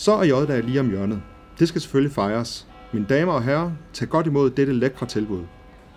Så 0.00 0.12
er 0.12 0.24
J-dag 0.24 0.62
lige 0.62 0.80
om 0.80 0.90
hjørnet. 0.90 1.22
Det 1.58 1.68
skal 1.68 1.80
selvfølgelig 1.80 2.12
fejres. 2.12 2.66
Mine 2.92 3.06
damer 3.08 3.32
og 3.32 3.42
herrer, 3.42 3.72
tag 3.92 4.08
godt 4.08 4.26
imod 4.26 4.50
dette 4.50 4.72
lækre 4.72 5.06
tilbud. 5.06 5.42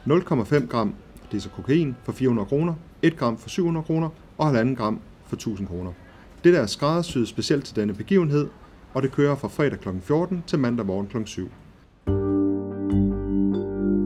0,5 0.08 0.68
gram, 0.68 0.94
det 1.32 1.38
er 1.38 1.42
så 1.42 1.50
kokain, 1.50 1.96
for 2.04 2.12
400 2.12 2.48
kroner, 2.48 2.74
1 3.02 3.18
gram 3.18 3.38
for 3.38 3.50
700 3.50 3.86
kroner 3.86 4.10
og 4.38 4.62
1,5 4.62 4.76
gram 4.76 5.00
for 5.26 5.36
1000 5.36 5.68
kroner. 5.68 5.92
Det 6.44 6.54
der 6.54 6.60
er 6.60 6.66
skræddersyet 6.66 7.28
specielt 7.28 7.66
til 7.66 7.76
denne 7.76 7.94
begivenhed, 7.94 8.48
og 8.94 9.02
det 9.02 9.12
kører 9.12 9.36
fra 9.36 9.48
fredag 9.48 9.80
kl. 9.80 9.90
14 10.02 10.44
til 10.48 10.60
mandag 10.60 10.86
morgen 10.86 11.08
kl. 11.08 11.18
7. 11.26 11.50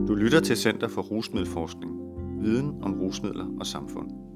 Du 0.08 0.14
lytter 0.14 0.40
til 0.40 0.56
Center 0.56 0.88
for 0.88 1.02
Rusmiddelforskning. 1.02 1.92
Viden 2.42 2.82
om 2.82 2.94
rusmidler 2.94 3.46
og 3.60 3.66
samfund. 3.66 4.35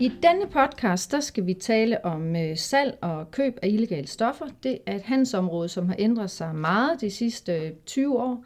I 0.00 0.08
denne 0.08 0.46
podcast 0.52 1.12
der 1.12 1.20
skal 1.20 1.46
vi 1.46 1.54
tale 1.54 2.04
om 2.04 2.36
øh, 2.36 2.56
salg 2.56 2.98
og 3.00 3.30
køb 3.30 3.58
af 3.62 3.68
illegale 3.68 4.06
stoffer. 4.06 4.46
Det 4.62 4.78
er 4.86 4.96
et 4.96 5.02
handelsområde, 5.02 5.68
som 5.68 5.88
har 5.88 5.96
ændret 5.98 6.30
sig 6.30 6.54
meget 6.54 7.00
de 7.00 7.10
sidste 7.10 7.52
øh, 7.52 7.70
20 7.86 8.18
år. 8.18 8.44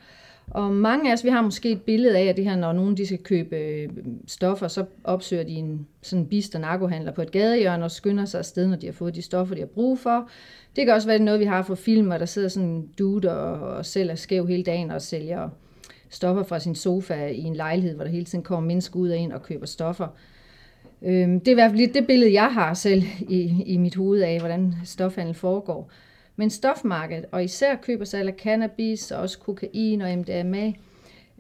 Og 0.50 0.72
mange 0.72 1.10
af 1.10 1.14
os, 1.14 1.24
vi 1.24 1.28
har 1.28 1.42
måske 1.42 1.70
et 1.70 1.82
billede 1.82 2.18
af, 2.18 2.24
at 2.24 2.36
det 2.36 2.44
her, 2.44 2.56
når 2.56 2.72
nogen 2.72 2.96
de 2.96 3.06
skal 3.06 3.18
købe 3.18 3.56
øh, 3.56 3.88
stoffer, 4.26 4.68
så 4.68 4.84
opsøger 5.04 5.42
de 5.42 5.52
en 5.52 5.86
sådan 6.02 6.26
bist- 6.26 6.54
og 6.54 6.60
narkohandler 6.60 7.12
på 7.12 7.22
et 7.22 7.30
gadehjørne 7.30 7.84
og 7.84 7.90
skynder 7.90 8.24
sig 8.24 8.38
afsted, 8.38 8.66
når 8.66 8.76
de 8.76 8.86
har 8.86 8.92
fået 8.92 9.14
de 9.14 9.22
stoffer, 9.22 9.54
de 9.54 9.60
har 9.60 9.66
brug 9.66 9.98
for. 9.98 10.28
Det 10.76 10.86
kan 10.86 10.94
også 10.94 11.08
være 11.08 11.18
noget, 11.18 11.40
vi 11.40 11.44
har 11.44 11.62
fra 11.62 11.74
film, 11.74 12.06
hvor 12.06 12.18
der 12.18 12.26
sidder 12.26 12.48
sådan 12.48 12.68
en 12.68 12.88
dude 12.98 13.30
og, 13.30 13.76
og 13.76 13.86
sælger 13.86 14.14
skæv 14.14 14.46
hele 14.46 14.62
dagen 14.62 14.90
og 14.90 15.02
sælger 15.02 15.48
stoffer 16.10 16.42
fra 16.42 16.58
sin 16.58 16.74
sofa 16.74 17.26
i 17.26 17.40
en 17.40 17.56
lejlighed, 17.56 17.94
hvor 17.94 18.04
der 18.04 18.10
hele 18.10 18.24
tiden 18.24 18.44
kommer 18.44 18.66
mennesker 18.66 18.96
ud 18.96 19.08
af 19.08 19.18
ind 19.18 19.32
og 19.32 19.42
køber 19.42 19.66
stoffer. 19.66 20.08
Øhm, 21.02 21.40
det 21.40 21.48
er 21.48 21.52
i 21.52 21.54
hvert 21.54 21.70
fald 21.70 21.80
lidt 21.80 21.94
det 21.94 22.06
billede, 22.06 22.32
jeg 22.32 22.52
har 22.52 22.74
selv 22.74 23.02
i, 23.28 23.62
i 23.66 23.76
mit 23.76 23.94
hoved 23.94 24.20
af, 24.20 24.38
hvordan 24.38 24.74
stofhandel 24.84 25.34
foregår. 25.34 25.90
Men 26.36 26.50
stofmarkedet, 26.50 27.24
og 27.32 27.44
især 27.44 27.76
køb 27.76 28.00
og 28.00 28.06
salg 28.06 28.28
af 28.28 28.34
cannabis, 28.34 29.10
og 29.10 29.20
også 29.20 29.38
kokain 29.38 30.00
og 30.00 30.18
MDMA, 30.18 30.72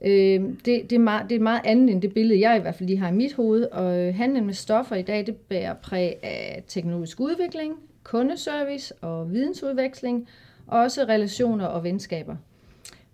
øh, 0.04 0.40
det, 0.64 0.90
det, 0.90 0.92
er 0.92 0.98
meget, 0.98 1.30
det 1.30 1.36
er 1.36 1.40
meget 1.40 1.60
andet 1.64 1.90
end 1.90 2.02
det 2.02 2.14
billede, 2.14 2.40
jeg 2.40 2.56
i 2.56 2.60
hvert 2.60 2.74
fald 2.74 2.88
lige 2.88 2.98
har 2.98 3.08
i 3.08 3.14
mit 3.14 3.34
hoved. 3.34 3.64
Og 3.64 3.98
øh, 3.98 4.14
handlen 4.14 4.46
med 4.46 4.54
stoffer 4.54 4.96
i 4.96 5.02
dag, 5.02 5.26
det 5.26 5.36
bærer 5.36 5.74
præg 5.74 6.16
af 6.22 6.62
teknologisk 6.68 7.20
udvikling, 7.20 7.74
kundeservice 8.04 8.94
og 8.94 9.32
vidensudveksling, 9.32 10.28
og 10.66 10.80
også 10.80 11.04
relationer 11.04 11.66
og 11.66 11.84
venskaber. 11.84 12.36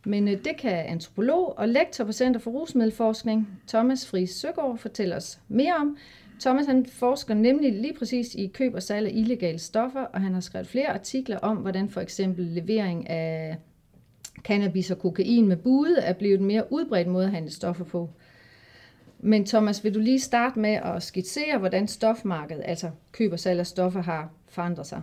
Men 0.05 0.29
øh, 0.29 0.35
det 0.45 0.57
kan 0.59 0.73
antropolog 0.87 1.59
og 1.59 1.69
lektor 1.69 2.05
på 2.05 2.13
Center 2.13 2.41
for 2.41 2.51
Rusmiddelforskning, 2.51 3.49
Thomas 3.69 4.07
Friis 4.07 4.31
Søgaard, 4.31 4.79
fortælle 4.79 5.17
os 5.17 5.39
mere 5.49 5.75
om. 5.75 5.97
Thomas 6.41 6.67
han 6.67 6.87
forsker 6.87 7.35
nemlig 7.35 7.73
lige 7.73 7.95
præcis 7.99 8.35
i 8.35 8.47
køb 8.47 8.75
og 8.75 8.83
salg 8.83 9.07
af 9.07 9.13
illegale 9.15 9.59
stoffer, 9.59 10.01
og 10.01 10.21
han 10.21 10.35
har 10.35 10.41
skrevet 10.41 10.69
flere 10.69 10.89
artikler 10.89 11.39
om, 11.39 11.57
hvordan 11.57 11.91
for 11.91 12.01
eksempel 12.01 12.45
levering 12.45 13.11
af 13.11 13.57
cannabis 14.45 14.91
og 14.91 14.99
kokain 14.99 15.49
med 15.49 15.57
bude 15.57 15.99
er 15.99 16.13
blevet 16.13 16.41
en 16.41 16.47
mere 16.47 16.73
udbredt 16.73 17.09
måde 17.09 17.25
at 17.25 17.31
handle 17.31 17.51
stoffer 17.51 17.85
på. 17.85 18.11
Men 19.21 19.47
Thomas, 19.47 19.85
vil 19.85 19.95
du 19.95 19.99
lige 19.99 20.21
starte 20.21 20.59
med 20.59 20.71
at 20.71 21.03
skitsere, 21.03 21.59
hvordan 21.59 21.89
stofmarkedet, 21.89 22.63
altså 22.67 22.91
køb 23.13 23.33
og 23.33 23.41
salg 23.41 23.61
af 23.61 23.67
stoffer, 23.67 24.03
har 24.03 24.31
forandret 24.49 24.87
sig? 24.87 25.03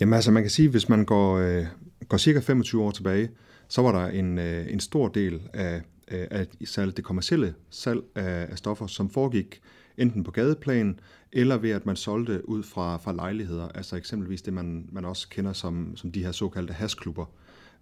Jamen 0.00 0.14
altså, 0.14 0.30
man 0.30 0.42
kan 0.42 0.50
sige, 0.50 0.68
hvis 0.68 0.88
man 0.88 1.04
går, 1.04 1.36
øh, 1.36 1.66
går 2.08 2.16
cirka 2.16 2.40
25 2.40 2.82
år 2.82 2.90
tilbage, 2.90 3.30
så 3.68 3.82
var 3.82 3.92
der 3.92 4.06
en, 4.06 4.38
øh, 4.38 4.72
en 4.72 4.80
stor 4.80 5.08
del 5.08 5.40
af, 5.54 5.82
øh, 6.10 6.26
af 6.30 6.46
salg, 6.64 6.96
det 6.96 7.04
kommercielle 7.04 7.54
salg 7.70 8.00
af, 8.14 8.46
af 8.50 8.58
stoffer, 8.58 8.86
som 8.86 9.10
foregik 9.10 9.60
enten 9.98 10.24
på 10.24 10.30
gadeplan, 10.30 11.00
eller 11.32 11.56
ved 11.56 11.70
at 11.70 11.86
man 11.86 11.96
solgte 11.96 12.48
ud 12.48 12.62
fra, 12.62 12.96
fra 12.96 13.12
lejligheder, 13.12 13.68
altså 13.68 13.96
eksempelvis 13.96 14.42
det, 14.42 14.52
man, 14.52 14.88
man 14.92 15.04
også 15.04 15.28
kender 15.28 15.52
som, 15.52 15.96
som 15.96 16.12
de 16.12 16.24
her 16.24 16.32
såkaldte 16.32 16.72
hasklubber. 16.72 17.26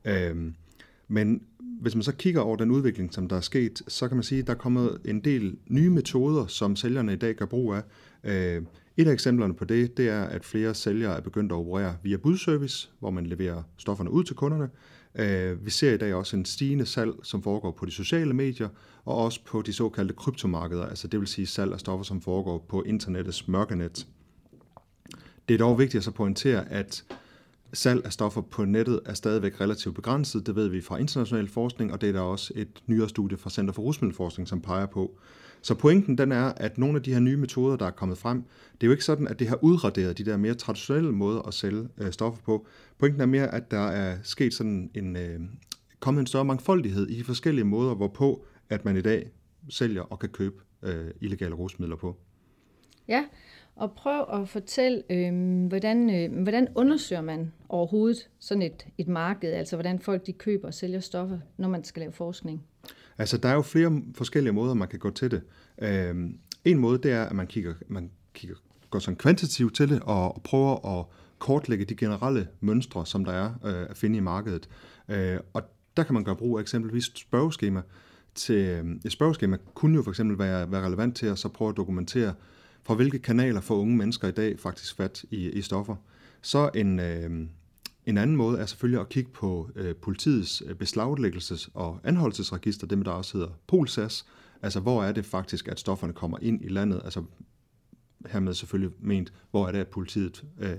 Øhm, 0.04 0.54
men 1.08 1.42
hvis 1.58 1.94
man 1.94 2.02
så 2.02 2.12
kigger 2.12 2.40
over 2.40 2.56
den 2.56 2.70
udvikling, 2.70 3.14
som 3.14 3.28
der 3.28 3.36
er 3.36 3.40
sket, 3.40 3.82
så 3.88 4.08
kan 4.08 4.16
man 4.16 4.24
sige, 4.24 4.38
at 4.38 4.46
der 4.46 4.52
er 4.52 4.58
kommet 4.58 4.98
en 5.04 5.20
del 5.20 5.56
nye 5.68 5.90
metoder, 5.90 6.46
som 6.46 6.76
sælgerne 6.76 7.12
i 7.12 7.16
dag 7.16 7.34
gør 7.34 7.46
brug 7.46 7.74
af. 7.74 7.82
Øh, 8.24 8.62
et 8.96 9.08
af 9.08 9.12
eksemplerne 9.12 9.54
på 9.54 9.64
det, 9.64 9.96
det 9.96 10.08
er, 10.08 10.22
at 10.22 10.44
flere 10.44 10.74
sælgere 10.74 11.16
er 11.16 11.20
begyndt 11.20 11.52
at 11.52 11.56
operere 11.56 11.96
via 12.02 12.16
budservice, 12.16 12.90
hvor 12.98 13.10
man 13.10 13.26
leverer 13.26 13.62
stofferne 13.76 14.10
ud 14.10 14.24
til 14.24 14.36
kunderne. 14.36 14.68
Øh, 15.18 15.64
vi 15.64 15.70
ser 15.70 15.92
i 15.92 15.96
dag 15.96 16.14
også 16.14 16.36
en 16.36 16.44
stigende 16.44 16.86
salg, 16.86 17.12
som 17.22 17.42
foregår 17.42 17.70
på 17.70 17.86
de 17.86 17.90
sociale 17.90 18.34
medier, 18.34 18.68
og 19.04 19.16
også 19.16 19.40
på 19.44 19.62
de 19.62 19.72
såkaldte 19.72 20.14
kryptomarkeder, 20.14 20.86
altså 20.86 21.08
det 21.08 21.20
vil 21.20 21.28
sige 21.28 21.46
salg 21.46 21.72
af 21.72 21.80
stoffer, 21.80 22.04
som 22.04 22.20
foregår 22.20 22.58
på 22.68 22.82
internettets 22.82 23.48
mørkenet. 23.48 24.06
Det 25.48 25.54
er 25.54 25.58
dog 25.58 25.78
vigtigt 25.78 26.00
at 26.00 26.04
så 26.04 26.10
pointere, 26.10 26.68
at 26.68 27.04
salg 27.72 28.04
af 28.04 28.12
stoffer 28.12 28.40
på 28.40 28.64
nettet 28.64 29.00
er 29.06 29.14
stadigvæk 29.14 29.60
relativt 29.60 29.94
begrænset. 29.94 30.46
Det 30.46 30.56
ved 30.56 30.68
vi 30.68 30.80
fra 30.80 30.96
international 30.96 31.48
forskning, 31.48 31.92
og 31.92 32.00
det 32.00 32.08
er 32.08 32.12
der 32.12 32.20
også 32.20 32.52
et 32.56 32.68
nyere 32.86 33.08
studie 33.08 33.38
fra 33.38 33.50
Center 33.50 33.74
for 33.74 33.82
Rusmiddelforskning, 33.82 34.48
som 34.48 34.60
peger 34.60 34.86
på. 34.86 35.18
Så 35.62 35.74
pointen 35.74 36.18
den 36.18 36.32
er, 36.32 36.44
at 36.44 36.78
nogle 36.78 36.96
af 36.96 37.02
de 37.02 37.12
her 37.12 37.20
nye 37.20 37.36
metoder, 37.36 37.76
der 37.76 37.86
er 37.86 37.90
kommet 37.90 38.18
frem, 38.18 38.42
det 38.72 38.82
er 38.82 38.86
jo 38.86 38.90
ikke 38.90 39.04
sådan, 39.04 39.28
at 39.28 39.38
det 39.38 39.48
har 39.48 39.58
udraderet 39.64 40.18
de 40.18 40.24
der 40.24 40.36
mere 40.36 40.54
traditionelle 40.54 41.12
måder 41.12 41.40
at 41.40 41.54
sælge 41.54 41.88
øh, 41.98 42.12
stoffer 42.12 42.42
på. 42.42 42.66
Pointen 42.98 43.20
er 43.20 43.26
mere, 43.26 43.54
at 43.54 43.70
der 43.70 43.86
er 43.86 44.18
sket 44.22 44.54
sådan 44.54 44.90
en, 44.94 45.16
øh, 45.16 45.40
kommet 46.00 46.20
en 46.20 46.26
større 46.26 46.44
mangfoldighed 46.44 47.06
i 47.06 47.18
de 47.18 47.24
forskellige 47.24 47.64
måder, 47.64 47.94
hvorpå 47.94 48.44
at 48.70 48.84
man 48.84 48.96
i 48.96 49.02
dag 49.02 49.30
sælger 49.68 50.02
og 50.02 50.18
kan 50.18 50.28
købe 50.28 50.62
øh, 50.82 51.10
illegale 51.20 51.54
rusmidler 51.54 51.96
på. 51.96 52.16
Ja, 53.08 53.24
og 53.76 53.92
prøv 53.92 54.24
at 54.32 54.48
fortælle, 54.48 55.02
øh, 55.10 55.66
hvordan, 55.68 56.10
øh, 56.10 56.42
hvordan 56.42 56.68
undersøger 56.74 57.22
man 57.22 57.52
overhovedet 57.68 58.28
sådan 58.38 58.62
et, 58.62 58.86
et 58.98 59.08
marked, 59.08 59.52
altså 59.52 59.76
hvordan 59.76 60.00
folk 60.00 60.26
de 60.26 60.32
køber 60.32 60.66
og 60.66 60.74
sælger 60.74 61.00
stoffer, 61.00 61.38
når 61.56 61.68
man 61.68 61.84
skal 61.84 62.00
lave 62.00 62.12
forskning? 62.12 62.62
Altså, 63.18 63.36
der 63.36 63.48
er 63.48 63.54
jo 63.54 63.62
flere 63.62 64.02
forskellige 64.14 64.52
måder, 64.52 64.74
man 64.74 64.88
kan 64.88 64.98
gå 64.98 65.10
til 65.10 65.30
det. 65.30 65.42
Øh, 65.78 66.30
en 66.64 66.78
måde, 66.78 66.98
det 66.98 67.12
er, 67.12 67.24
at 67.24 67.32
man 67.32 67.46
kigger, 67.46 67.74
man 67.88 68.10
kigger, 68.34 68.56
går 68.90 68.98
sådan 68.98 69.16
kvantitativt 69.16 69.74
til 69.74 69.88
det, 69.88 70.00
og, 70.02 70.34
og 70.34 70.42
prøver 70.42 70.98
at 70.98 71.06
kortlægge 71.38 71.84
de 71.84 71.94
generelle 71.94 72.48
mønstre, 72.60 73.06
som 73.06 73.24
der 73.24 73.32
er 73.32 73.50
øh, 73.64 73.86
at 73.90 73.96
finde 73.96 74.16
i 74.16 74.20
markedet. 74.20 74.68
Øh, 75.08 75.38
og 75.52 75.62
der 75.96 76.02
kan 76.02 76.14
man 76.14 76.24
gøre 76.24 76.36
brug 76.36 76.58
af 76.58 76.62
eksempelvis 76.62 77.04
spørgeskema. 77.14 77.82
Til, 78.34 78.56
øhm, 78.56 79.00
et 79.04 79.12
spørgeskema 79.12 79.56
kunne 79.74 79.96
jo 79.96 80.02
for 80.02 80.10
eksempel 80.10 80.38
være, 80.38 80.72
være 80.72 80.86
relevant 80.86 81.16
til 81.16 81.26
at 81.26 81.38
så 81.38 81.48
prøve 81.48 81.68
at 81.68 81.76
dokumentere, 81.76 82.34
på 82.86 82.94
hvilke 82.94 83.18
kanaler 83.18 83.60
får 83.60 83.76
unge 83.76 83.96
mennesker 83.96 84.28
i 84.28 84.32
dag 84.32 84.60
faktisk 84.60 84.96
fat 84.96 85.24
i, 85.30 85.50
i 85.50 85.62
stoffer. 85.62 85.96
Så 86.42 86.70
en, 86.74 87.00
øh, 87.00 87.30
en 88.06 88.18
anden 88.18 88.36
måde 88.36 88.58
er 88.58 88.66
selvfølgelig 88.66 89.00
at 89.00 89.08
kigge 89.08 89.30
på 89.30 89.70
øh, 89.76 89.94
politiets 89.96 90.62
øh, 90.66 90.76
beslaglæggelses- 90.82 91.70
og 91.74 92.00
anholdelsesregister, 92.04 92.86
det 92.86 92.98
med 92.98 93.04
der 93.04 93.10
også 93.10 93.38
hedder 93.38 93.52
Polsas, 93.66 94.26
altså 94.62 94.80
hvor 94.80 95.04
er 95.04 95.12
det 95.12 95.26
faktisk, 95.26 95.68
at 95.68 95.80
stofferne 95.80 96.12
kommer 96.12 96.38
ind 96.42 96.64
i 96.64 96.68
landet, 96.68 97.00
altså 97.04 97.22
hermed 98.26 98.54
selvfølgelig 98.54 98.90
ment, 99.00 99.32
hvor 99.50 99.66
er 99.66 99.72
det, 99.72 99.78
at 99.78 99.88
politiet 99.88 100.44
øh, 100.58 100.76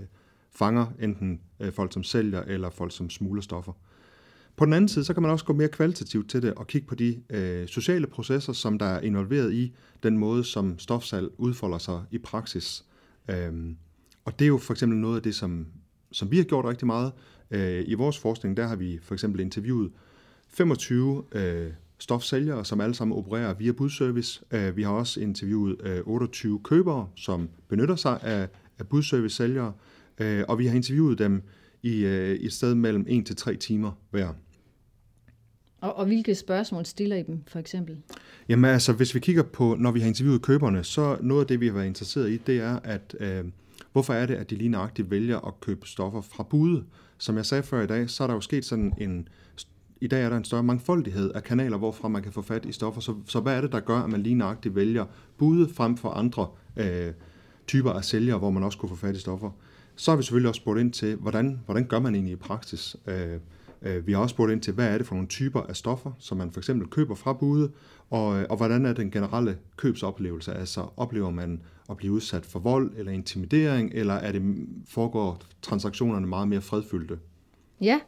fanger 0.51 0.87
enten 0.99 1.41
øh, 1.59 1.73
folk, 1.73 1.93
som 1.93 2.03
sælger, 2.03 2.41
eller 2.41 2.69
folk, 2.69 2.95
som 2.95 3.09
smuler 3.09 3.41
stoffer. 3.41 3.73
På 4.57 4.65
den 4.65 4.73
anden 4.73 4.87
side, 4.87 5.05
så 5.05 5.13
kan 5.13 5.23
man 5.23 5.31
også 5.31 5.45
gå 5.45 5.53
mere 5.53 5.67
kvalitativt 5.67 6.29
til 6.29 6.41
det 6.41 6.53
og 6.53 6.67
kigge 6.67 6.87
på 6.87 6.95
de 6.95 7.21
øh, 7.29 7.67
sociale 7.67 8.07
processer, 8.07 8.53
som 8.53 8.79
der 8.79 8.85
er 8.85 9.01
involveret 9.01 9.53
i 9.53 9.73
den 10.03 10.17
måde, 10.17 10.43
som 10.43 10.79
stofsalg 10.79 11.29
udfolder 11.37 11.77
sig 11.77 12.03
i 12.11 12.17
praksis. 12.17 12.85
Øhm, 13.29 13.77
og 14.25 14.39
det 14.39 14.45
er 14.45 14.49
jo 14.49 14.57
for 14.57 14.73
eksempel 14.73 14.97
noget 14.99 15.15
af 15.15 15.21
det, 15.21 15.35
som, 15.35 15.67
som 16.11 16.31
vi 16.31 16.37
har 16.37 16.43
gjort 16.43 16.65
rigtig 16.65 16.85
meget. 16.87 17.11
Øh, 17.51 17.83
I 17.87 17.93
vores 17.93 18.17
forskning, 18.17 18.57
der 18.57 18.67
har 18.67 18.75
vi 18.75 18.99
for 19.01 19.13
eksempel 19.13 19.41
interviewet 19.41 19.91
25 20.47 21.23
øh, 21.31 21.71
stofsælgere, 21.99 22.65
som 22.65 22.81
alle 22.81 22.95
sammen 22.95 23.17
opererer 23.17 23.53
via 23.53 23.71
budservice. 23.71 24.41
Øh, 24.51 24.77
vi 24.77 24.83
har 24.83 24.91
også 24.91 25.19
interviewet 25.19 25.75
øh, 25.83 26.01
28 26.05 26.59
købere, 26.63 27.07
som 27.15 27.49
benytter 27.67 27.95
sig 27.95 28.19
af, 28.23 28.49
af 28.79 28.87
budservice-sælgere, 28.87 29.73
øh, 30.17 30.43
og 30.47 30.59
vi 30.59 30.67
har 30.67 30.75
interviewet 30.75 31.19
dem 31.19 31.43
i, 31.83 32.05
øh, 32.05 32.35
i 32.35 32.45
et 32.45 32.53
sted 32.53 32.75
mellem 32.75 33.05
1 33.07 33.25
til 33.25 33.35
3 33.35 33.55
timer 33.55 33.91
hver. 34.11 34.33
Og, 35.81 35.95
og 35.95 36.05
hvilke 36.05 36.35
spørgsmål 36.35 36.85
stiller 36.85 37.15
I 37.15 37.23
dem, 37.23 37.43
for 37.47 37.59
eksempel? 37.59 37.97
Jamen 38.49 38.71
altså, 38.71 38.93
hvis 38.93 39.15
vi 39.15 39.19
kigger 39.19 39.43
på, 39.43 39.75
når 39.79 39.91
vi 39.91 39.99
har 39.99 40.07
interviewet 40.07 40.41
køberne, 40.41 40.83
så 40.83 41.17
noget 41.21 41.41
af 41.41 41.47
det, 41.47 41.59
vi 41.59 41.67
har 41.67 41.73
været 41.73 41.85
interesseret 41.85 42.29
i, 42.29 42.37
det 42.37 42.57
er, 42.57 42.79
at 42.83 43.15
øh, 43.19 43.45
hvorfor 43.91 44.13
er 44.13 44.25
det, 44.25 44.35
at 44.35 44.49
de 44.49 44.55
lige 44.55 44.69
nøjagtigt 44.69 45.11
vælger 45.11 45.47
at 45.47 45.59
købe 45.59 45.87
stoffer 45.87 46.21
fra 46.21 46.43
bude? 46.43 46.83
Som 47.17 47.37
jeg 47.37 47.45
sagde 47.45 47.63
før 47.63 47.81
i 47.81 47.87
dag, 47.87 48.09
så 48.09 48.23
er 48.23 48.27
der 48.27 48.33
jo 48.33 48.41
sket 48.41 48.65
sådan 48.65 48.93
en, 48.97 49.27
i 50.01 50.07
dag 50.07 50.23
er 50.23 50.29
der 50.29 50.37
en 50.37 50.43
større 50.43 50.63
mangfoldighed 50.63 51.31
af 51.31 51.43
kanaler, 51.43 51.77
hvorfra 51.77 52.07
man 52.07 52.23
kan 52.23 52.31
få 52.31 52.41
fat 52.41 52.65
i 52.65 52.71
stoffer. 52.71 53.01
Så, 53.01 53.15
så 53.25 53.39
hvad 53.39 53.57
er 53.57 53.61
det, 53.61 53.71
der 53.71 53.79
gør, 53.79 53.97
at 53.97 54.09
man 54.09 54.23
lige 54.23 54.35
nøjagtigt 54.35 54.75
vælger 54.75 55.05
bude 55.37 55.69
frem 55.73 55.97
for 55.97 56.09
andre 56.09 56.47
øh, 56.77 57.13
typer 57.67 57.91
af 57.91 58.03
sælgere, 58.03 58.37
hvor 58.37 58.49
man 58.49 58.63
også 58.63 58.77
kunne 58.77 58.89
få 58.89 58.95
fat 58.95 59.15
i 59.15 59.19
stoffer? 59.19 59.51
Så 59.95 60.11
har 60.11 60.15
vi 60.15 60.23
selvfølgelig 60.23 60.49
også 60.49 60.59
spurgt 60.59 60.79
ind 60.79 60.91
til, 60.91 61.15
hvordan, 61.15 61.59
hvordan 61.65 61.85
gør 61.85 61.99
man 61.99 62.15
egentlig 62.15 62.33
i 62.33 62.35
praksis? 62.35 62.95
Øh, 63.07 63.15
Øh, 63.17 63.39
Øh, 63.81 64.07
vi 64.07 64.11
har 64.11 64.19
også 64.19 64.33
spurgt 64.33 64.51
ind 64.51 64.61
til, 64.61 64.73
hvad 64.73 64.93
er 64.93 64.97
det 64.97 65.07
for 65.07 65.15
nogle 65.15 65.27
typer 65.27 65.61
af 65.61 65.75
stoffer, 65.75 66.11
som 66.19 66.37
man 66.37 66.51
for 66.51 66.59
eksempel 66.59 66.87
køber 66.87 67.15
fra 67.15 67.33
bude, 67.33 67.71
og, 68.09 68.39
øh, 68.39 68.45
og 68.49 68.57
hvordan 68.57 68.85
er 68.85 68.93
den 68.93 69.11
generelle 69.11 69.57
købsoplevelse? 69.77 70.53
Altså 70.53 70.85
oplever 70.97 71.29
man 71.29 71.61
at 71.89 71.97
blive 71.97 72.11
udsat 72.11 72.45
for 72.45 72.59
vold 72.59 72.91
eller 72.97 73.11
intimidering, 73.11 73.91
eller 73.93 74.13
er 74.13 74.31
det 74.31 74.41
foregår 74.87 75.41
transaktionerne 75.61 76.27
meget 76.27 76.47
mere 76.47 76.61
fredfyldte? 76.61 77.17
Ja, 77.81 77.99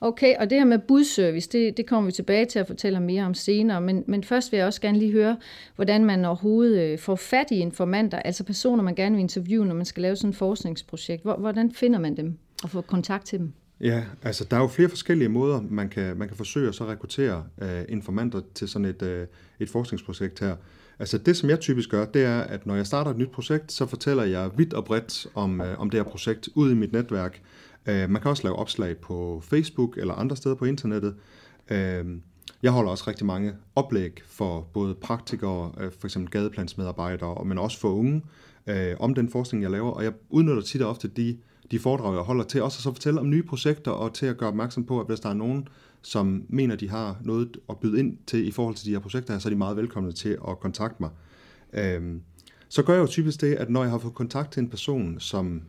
okay, 0.00 0.36
og 0.38 0.50
det 0.50 0.58
her 0.58 0.64
med 0.64 0.78
budservice, 0.78 1.48
det, 1.52 1.76
det 1.76 1.86
kommer 1.86 2.06
vi 2.06 2.12
tilbage 2.12 2.46
til 2.46 2.58
at 2.58 2.66
fortælle 2.66 3.00
mere 3.00 3.24
om 3.24 3.34
senere, 3.34 3.80
men, 3.80 4.04
men 4.06 4.24
først 4.24 4.52
vil 4.52 4.58
jeg 4.58 4.66
også 4.66 4.80
gerne 4.80 4.98
lige 4.98 5.12
høre, 5.12 5.36
hvordan 5.76 6.04
man 6.04 6.24
overhovedet 6.24 6.80
øh, 6.80 6.98
får 6.98 7.16
fat 7.16 7.50
i 7.50 7.54
informanter, 7.54 8.18
altså 8.18 8.44
personer, 8.44 8.82
man 8.82 8.94
gerne 8.94 9.14
vil 9.14 9.22
interviewe, 9.22 9.66
når 9.66 9.74
man 9.74 9.84
skal 9.84 10.02
lave 10.02 10.16
sådan 10.16 10.30
et 10.30 10.36
forskningsprojekt. 10.36 11.22
Hvordan 11.22 11.72
finder 11.72 11.98
man 11.98 12.16
dem 12.16 12.38
og 12.62 12.70
får 12.70 12.80
kontakt 12.80 13.26
til 13.26 13.38
dem? 13.38 13.52
Ja, 13.80 14.04
altså 14.22 14.44
der 14.50 14.56
er 14.56 14.60
jo 14.60 14.66
flere 14.66 14.88
forskellige 14.88 15.28
måder, 15.28 15.60
man 15.70 15.88
kan, 15.88 16.16
man 16.16 16.28
kan 16.28 16.36
forsøge 16.36 16.68
at 16.68 16.74
så 16.74 16.86
rekruttere 16.86 17.44
uh, 17.62 17.68
informanter 17.88 18.40
til 18.54 18.68
sådan 18.68 18.84
et, 18.84 19.02
uh, 19.02 19.26
et 19.60 19.70
forskningsprojekt 19.70 20.40
her. 20.40 20.56
Altså 20.98 21.18
det, 21.18 21.36
som 21.36 21.50
jeg 21.50 21.60
typisk 21.60 21.90
gør, 21.90 22.04
det 22.04 22.24
er, 22.24 22.40
at 22.40 22.66
når 22.66 22.76
jeg 22.76 22.86
starter 22.86 23.10
et 23.10 23.18
nyt 23.18 23.30
projekt, 23.30 23.72
så 23.72 23.86
fortæller 23.86 24.24
jeg 24.24 24.50
vidt 24.56 24.74
og 24.74 24.84
bredt 24.84 25.26
om, 25.34 25.60
uh, 25.60 25.80
om 25.80 25.90
det 25.90 25.98
her 25.98 26.10
projekt 26.10 26.48
ud 26.54 26.70
i 26.70 26.74
mit 26.74 26.92
netværk. 26.92 27.40
Uh, 27.88 27.94
man 27.94 28.22
kan 28.22 28.30
også 28.30 28.42
lave 28.42 28.56
opslag 28.56 28.96
på 28.96 29.42
Facebook 29.44 29.98
eller 29.98 30.14
andre 30.14 30.36
steder 30.36 30.54
på 30.54 30.64
internettet. 30.64 31.14
Uh, 31.70 31.76
jeg 32.62 32.72
holder 32.72 32.90
også 32.90 33.04
rigtig 33.06 33.26
mange 33.26 33.52
oplæg 33.74 34.22
for 34.26 34.60
både 34.72 34.94
praktikere, 34.94 35.72
uh, 35.76 35.92
for 35.98 36.06
eksempel 36.06 36.30
gadeplansmedarbejdere, 36.30 37.44
men 37.44 37.58
også 37.58 37.78
for 37.78 37.88
unge, 37.88 38.22
uh, 38.66 38.74
om 38.98 39.14
den 39.14 39.30
forskning, 39.30 39.62
jeg 39.62 39.70
laver. 39.70 39.90
Og 39.90 40.04
jeg 40.04 40.12
udnytter 40.28 40.62
tit 40.62 40.82
og 40.82 40.90
ofte 40.90 41.08
de 41.08 41.38
de 41.70 41.78
foredrag, 41.78 42.14
jeg 42.14 42.22
holder 42.22 42.44
til, 42.44 42.62
også 42.62 42.78
at 42.78 42.82
så 42.82 42.92
fortælle 42.92 43.20
om 43.20 43.30
nye 43.30 43.42
projekter, 43.42 43.90
og 43.90 44.14
til 44.14 44.26
at 44.26 44.36
gøre 44.36 44.48
opmærksom 44.48 44.84
på, 44.84 45.00
at 45.00 45.06
hvis 45.06 45.20
der 45.20 45.28
er 45.28 45.34
nogen, 45.34 45.68
som 46.02 46.44
mener, 46.48 46.76
de 46.76 46.90
har 46.90 47.16
noget 47.24 47.56
at 47.68 47.78
byde 47.78 47.98
ind 47.98 48.18
til 48.26 48.48
i 48.48 48.50
forhold 48.50 48.74
til 48.74 48.86
de 48.86 48.92
her 48.92 48.98
projekter 48.98 49.34
her, 49.34 49.38
så 49.38 49.48
er 49.48 49.50
de 49.50 49.58
meget 49.58 49.76
velkomne 49.76 50.12
til 50.12 50.38
at 50.48 50.60
kontakte 50.60 50.96
mig. 51.00 51.10
Øhm, 51.72 52.22
så 52.68 52.82
gør 52.82 52.92
jeg 52.92 53.00
jo 53.00 53.06
typisk 53.06 53.40
det, 53.40 53.54
at 53.54 53.70
når 53.70 53.82
jeg 53.82 53.90
har 53.90 53.98
fået 53.98 54.14
kontakt 54.14 54.52
til 54.52 54.60
en 54.60 54.68
person, 54.68 55.20
som, 55.20 55.62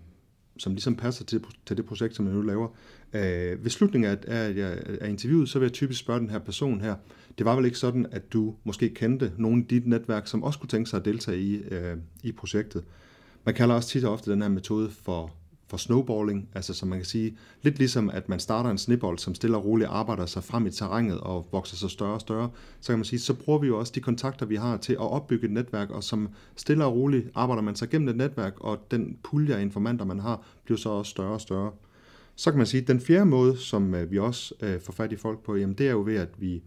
som 0.57 0.73
ligesom 0.73 0.95
passer 0.95 1.25
til, 1.25 1.43
til 1.65 1.77
det 1.77 1.85
projekt, 1.85 2.15
som 2.15 2.25
jeg 2.25 2.33
nu 2.33 2.41
laver, 2.41 2.67
øh, 3.13 3.63
ved 3.63 3.69
slutningen 3.69 4.11
af, 4.11 4.17
af, 4.27 4.77
af 5.01 5.09
interviewet, 5.09 5.49
så 5.49 5.59
vil 5.59 5.65
jeg 5.65 5.73
typisk 5.73 5.99
spørge 5.99 6.19
den 6.19 6.29
her 6.29 6.39
person 6.39 6.81
her, 6.81 6.95
det 7.37 7.45
var 7.45 7.55
vel 7.55 7.65
ikke 7.65 7.77
sådan, 7.77 8.05
at 8.11 8.33
du 8.33 8.55
måske 8.63 8.89
kendte 8.89 9.31
nogen 9.37 9.61
i 9.61 9.65
dit 9.65 9.87
netværk, 9.87 10.27
som 10.27 10.43
også 10.43 10.59
kunne 10.59 10.69
tænke 10.69 10.89
sig 10.89 10.99
at 10.99 11.05
deltage 11.05 11.39
i, 11.39 11.55
øh, 11.55 11.97
i 12.23 12.31
projektet. 12.31 12.83
Man 13.45 13.55
kalder 13.55 13.75
også 13.75 13.89
tit 13.89 14.05
og 14.05 14.13
ofte 14.13 14.31
den 14.31 14.41
her 14.41 14.49
metode 14.49 14.89
for 14.89 15.31
for 15.69 15.77
snowballing, 15.77 16.49
altså 16.55 16.73
som 16.73 16.89
man 16.89 16.99
kan 16.99 17.05
sige, 17.05 17.37
lidt 17.61 17.77
ligesom 17.77 18.09
at 18.09 18.29
man 18.29 18.39
starter 18.39 18.69
en 18.69 18.77
snebold, 18.77 19.17
som 19.17 19.35
stille 19.35 19.57
og 19.57 19.65
roligt 19.65 19.89
arbejder 19.89 20.25
sig 20.25 20.43
frem 20.43 20.67
i 20.67 20.71
terrænet 20.71 21.19
og 21.19 21.47
vokser 21.51 21.77
sig 21.77 21.89
større 21.89 22.13
og 22.13 22.21
større, 22.21 22.49
så 22.81 22.91
kan 22.91 22.99
man 22.99 23.05
sige, 23.05 23.19
så 23.19 23.33
bruger 23.33 23.59
vi 23.59 23.67
jo 23.67 23.79
også 23.79 23.91
de 23.95 23.99
kontakter, 23.99 24.45
vi 24.45 24.55
har 24.55 24.77
til 24.77 24.93
at 24.93 24.99
opbygge 24.99 25.45
et 25.45 25.51
netværk, 25.51 25.89
og 25.89 26.03
som 26.03 26.29
stille 26.55 26.85
og 26.85 26.95
roligt 26.95 27.29
arbejder 27.35 27.61
man 27.61 27.75
sig 27.75 27.89
gennem 27.89 28.07
et 28.09 28.17
netværk, 28.17 28.53
og 28.59 28.91
den 28.91 29.17
pulje 29.23 29.55
af 29.55 29.61
informanter, 29.61 30.05
man 30.05 30.19
har, 30.19 30.43
bliver 30.63 30.77
så 30.77 30.89
også 30.89 31.09
større 31.09 31.33
og 31.33 31.41
større. 31.41 31.71
Så 32.35 32.51
kan 32.51 32.57
man 32.57 32.67
sige, 32.67 32.81
at 32.81 32.87
den 32.87 32.99
fjerde 32.99 33.25
måde, 33.25 33.57
som 33.57 33.95
øh, 33.95 34.11
vi 34.11 34.19
også 34.19 34.53
øh, 34.61 34.81
får 34.81 34.93
fat 34.93 35.11
i 35.11 35.15
folk 35.15 35.43
på, 35.43 35.55
jamen 35.55 35.75
det 35.75 35.87
er 35.87 35.91
jo 35.91 36.03
ved, 36.05 36.15
at 36.15 36.29
vi 36.37 36.63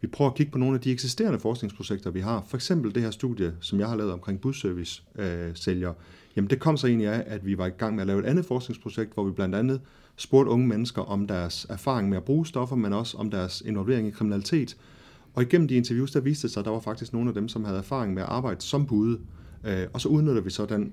vi 0.00 0.06
prøver 0.06 0.30
at 0.30 0.36
kigge 0.36 0.52
på 0.52 0.58
nogle 0.58 0.74
af 0.74 0.80
de 0.80 0.92
eksisterende 0.92 1.38
forskningsprojekter, 1.38 2.10
vi 2.10 2.20
har. 2.20 2.44
For 2.48 2.56
eksempel 2.56 2.94
det 2.94 3.02
her 3.02 3.10
studie, 3.10 3.54
som 3.60 3.80
jeg 3.80 3.88
har 3.88 3.96
lavet 3.96 4.12
omkring 4.12 4.40
busservice-sælgere. 4.40 5.90
Øh, 5.90 5.96
Jamen 6.36 6.50
det 6.50 6.60
kom 6.60 6.76
så 6.76 6.86
egentlig 6.86 7.08
af, 7.08 7.24
at 7.26 7.46
vi 7.46 7.58
var 7.58 7.66
i 7.66 7.70
gang 7.70 7.94
med 7.94 8.02
at 8.02 8.06
lave 8.06 8.20
et 8.20 8.26
andet 8.26 8.44
forskningsprojekt, 8.44 9.14
hvor 9.14 9.24
vi 9.24 9.32
blandt 9.32 9.54
andet 9.54 9.80
spurgte 10.16 10.50
unge 10.50 10.66
mennesker 10.66 11.02
om 11.02 11.26
deres 11.26 11.66
erfaring 11.70 12.08
med 12.08 12.16
at 12.16 12.24
bruge 12.24 12.46
stoffer, 12.46 12.76
men 12.76 12.92
også 12.92 13.16
om 13.16 13.30
deres 13.30 13.62
involvering 13.66 14.08
i 14.08 14.10
kriminalitet. 14.10 14.76
Og 15.34 15.42
igennem 15.42 15.68
de 15.68 15.74
interviews, 15.74 16.10
der 16.10 16.20
viste 16.20 16.42
det 16.42 16.52
sig, 16.52 16.60
at 16.60 16.64
der 16.64 16.70
var 16.70 16.80
faktisk 16.80 17.12
nogle 17.12 17.28
af 17.28 17.34
dem, 17.34 17.48
som 17.48 17.64
havde 17.64 17.78
erfaring 17.78 18.14
med 18.14 18.22
at 18.22 18.28
arbejde 18.28 18.60
som 18.60 18.86
bude. 18.86 19.18
Øh, 19.64 19.86
og 19.92 20.00
så 20.00 20.08
udnytter 20.08 20.42
vi 20.42 20.50
så 20.50 20.66
den, 20.66 20.92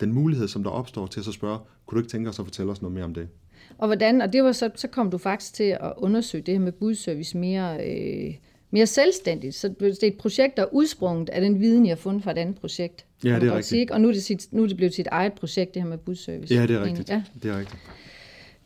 den 0.00 0.12
mulighed, 0.12 0.48
som 0.48 0.62
der 0.62 0.70
opstår 0.70 1.06
til 1.06 1.20
at 1.20 1.24
så 1.24 1.32
spørge, 1.32 1.58
kunne 1.86 1.96
du 1.96 2.00
ikke 2.00 2.10
tænke 2.10 2.30
os 2.30 2.38
at 2.38 2.44
fortælle 2.44 2.72
os 2.72 2.82
noget 2.82 2.94
mere 2.94 3.04
om 3.04 3.14
det? 3.14 3.28
Og 3.78 3.86
hvordan, 3.86 4.20
og 4.20 4.32
det 4.32 4.44
var 4.44 4.52
så, 4.52 4.70
så 4.74 4.88
kom 4.88 5.10
du 5.10 5.18
faktisk 5.18 5.54
til 5.54 5.64
at 5.64 5.92
undersøge 5.96 6.42
det 6.42 6.54
her 6.54 6.60
med 6.60 6.72
budservice 6.72 7.38
mere, 7.38 7.86
øh, 7.86 8.34
mere 8.70 8.86
selvstændigt. 8.86 9.54
Så 9.54 9.68
det 9.80 10.02
er 10.02 10.06
et 10.06 10.18
projekt, 10.18 10.56
der 10.56 10.62
er 10.62 10.74
udsprunget 10.74 11.28
af 11.28 11.40
den 11.40 11.60
viden, 11.60 11.86
jeg 11.86 11.90
har 11.90 11.96
fundet 11.96 12.24
fra 12.24 12.30
et 12.30 12.38
andet 12.38 12.58
projekt. 12.60 13.04
Ja, 13.24 13.34
det 13.34 13.42
er 13.42 13.46
rigtigt. 13.46 13.66
Sige, 13.66 13.92
og 13.92 14.00
nu 14.00 14.08
er, 14.08 14.12
det 14.12 14.22
sit, 14.22 14.52
nu 14.52 14.62
er 14.62 14.66
det 14.66 14.76
blevet 14.76 14.94
sit 14.94 15.06
eget 15.06 15.32
projekt, 15.32 15.74
det 15.74 15.82
her 15.82 15.88
med 15.88 15.98
busservice. 15.98 16.54
Ja, 16.54 16.62
det 16.66 16.76
er 16.76 16.84
rigtigt. 16.84 17.10
Ja. 17.10 17.22
Det 17.42 17.50
er 17.50 17.58
rigtigt. 17.58 17.80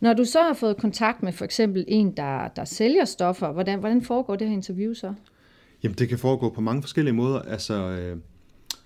Når 0.00 0.12
du 0.12 0.24
så 0.24 0.42
har 0.42 0.54
fået 0.54 0.76
kontakt 0.76 1.22
med 1.22 1.32
for 1.32 1.44
eksempel 1.44 1.84
en, 1.88 2.16
der, 2.16 2.48
der 2.48 2.64
sælger 2.64 3.04
stoffer, 3.04 3.52
hvordan, 3.52 3.78
hvordan 3.78 4.02
foregår 4.02 4.36
det 4.36 4.46
her 4.46 4.54
interview 4.54 4.94
så? 4.94 5.14
Jamen, 5.82 5.98
det 5.98 6.08
kan 6.08 6.18
foregå 6.18 6.50
på 6.50 6.60
mange 6.60 6.82
forskellige 6.82 7.14
måder. 7.14 7.42
Altså, 7.42 7.74
øh, 7.74 8.16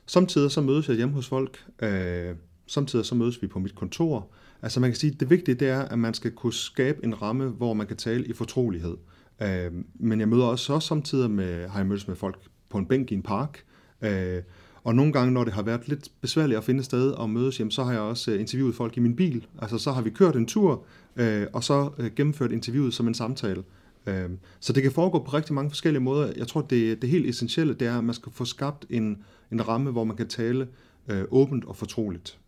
samtidig 0.06 0.50
så 0.50 0.60
mødes 0.60 0.88
jeg 0.88 0.96
hjemme 0.96 1.14
hos 1.14 1.28
folk. 1.28 1.64
Øh, 1.82 2.34
samtidig 2.66 3.04
så 3.04 3.14
mødes 3.14 3.42
vi 3.42 3.46
på 3.46 3.58
mit 3.58 3.74
kontor. 3.74 4.28
Altså, 4.62 4.80
man 4.80 4.90
kan 4.90 4.96
sige, 4.96 5.12
at 5.12 5.20
det 5.20 5.30
vigtige 5.30 5.54
det 5.54 5.68
er, 5.68 5.80
at 5.80 5.98
man 5.98 6.14
skal 6.14 6.30
kunne 6.30 6.52
skabe 6.52 7.04
en 7.04 7.22
ramme, 7.22 7.48
hvor 7.48 7.74
man 7.74 7.86
kan 7.86 7.96
tale 7.96 8.26
i 8.26 8.32
fortrolighed. 8.32 8.96
Øh, 9.42 9.72
men 9.94 10.20
jeg 10.20 10.28
møder 10.28 10.44
også, 10.44 10.72
også 10.72 10.88
samtidig 10.88 11.30
med, 11.30 11.68
har 11.68 11.78
jeg 11.78 11.86
mødtes 11.86 12.08
med 12.08 12.16
folk 12.16 12.38
på 12.68 12.78
en 12.78 12.86
bænk 12.86 13.10
i 13.10 13.14
en 13.14 13.22
park. 13.22 13.64
Øh, 14.02 14.42
og 14.84 14.94
nogle 14.94 15.12
gange, 15.12 15.32
når 15.32 15.44
det 15.44 15.52
har 15.52 15.62
været 15.62 15.88
lidt 15.88 16.08
besværligt 16.20 16.58
at 16.58 16.64
finde 16.64 16.82
sted 16.82 17.10
og 17.10 17.30
mødes, 17.30 17.60
jamen, 17.60 17.70
så 17.70 17.84
har 17.84 17.92
jeg 17.92 18.00
også 18.00 18.30
øh, 18.30 18.40
interviewet 18.40 18.74
folk 18.74 18.96
i 18.96 19.00
min 19.00 19.16
bil. 19.16 19.46
Altså 19.58 19.78
så 19.78 19.92
har 19.92 20.02
vi 20.02 20.10
kørt 20.10 20.36
en 20.36 20.46
tur, 20.46 20.84
øh, 21.16 21.46
og 21.52 21.64
så 21.64 21.90
øh, 21.98 22.10
gennemført 22.16 22.52
interviewet 22.52 22.94
som 22.94 23.08
en 23.08 23.14
samtale. 23.14 23.62
Øh, 24.06 24.30
så 24.60 24.72
det 24.72 24.82
kan 24.82 24.92
foregå 24.92 25.18
på 25.18 25.30
rigtig 25.30 25.54
mange 25.54 25.70
forskellige 25.70 26.02
måder. 26.02 26.32
Jeg 26.36 26.46
tror, 26.46 26.60
det, 26.60 27.02
det 27.02 27.10
helt 27.10 27.26
essentielle, 27.26 27.74
det 27.74 27.88
er, 27.88 27.98
at 27.98 28.04
man 28.04 28.14
skal 28.14 28.32
få 28.32 28.44
skabt 28.44 28.86
en, 28.90 29.22
en 29.52 29.68
ramme, 29.68 29.90
hvor 29.90 30.04
man 30.04 30.16
kan 30.16 30.28
tale 30.28 30.68
øh, 31.08 31.24
åbent 31.30 31.64
og 31.64 31.76
fortroligt. 31.76 32.38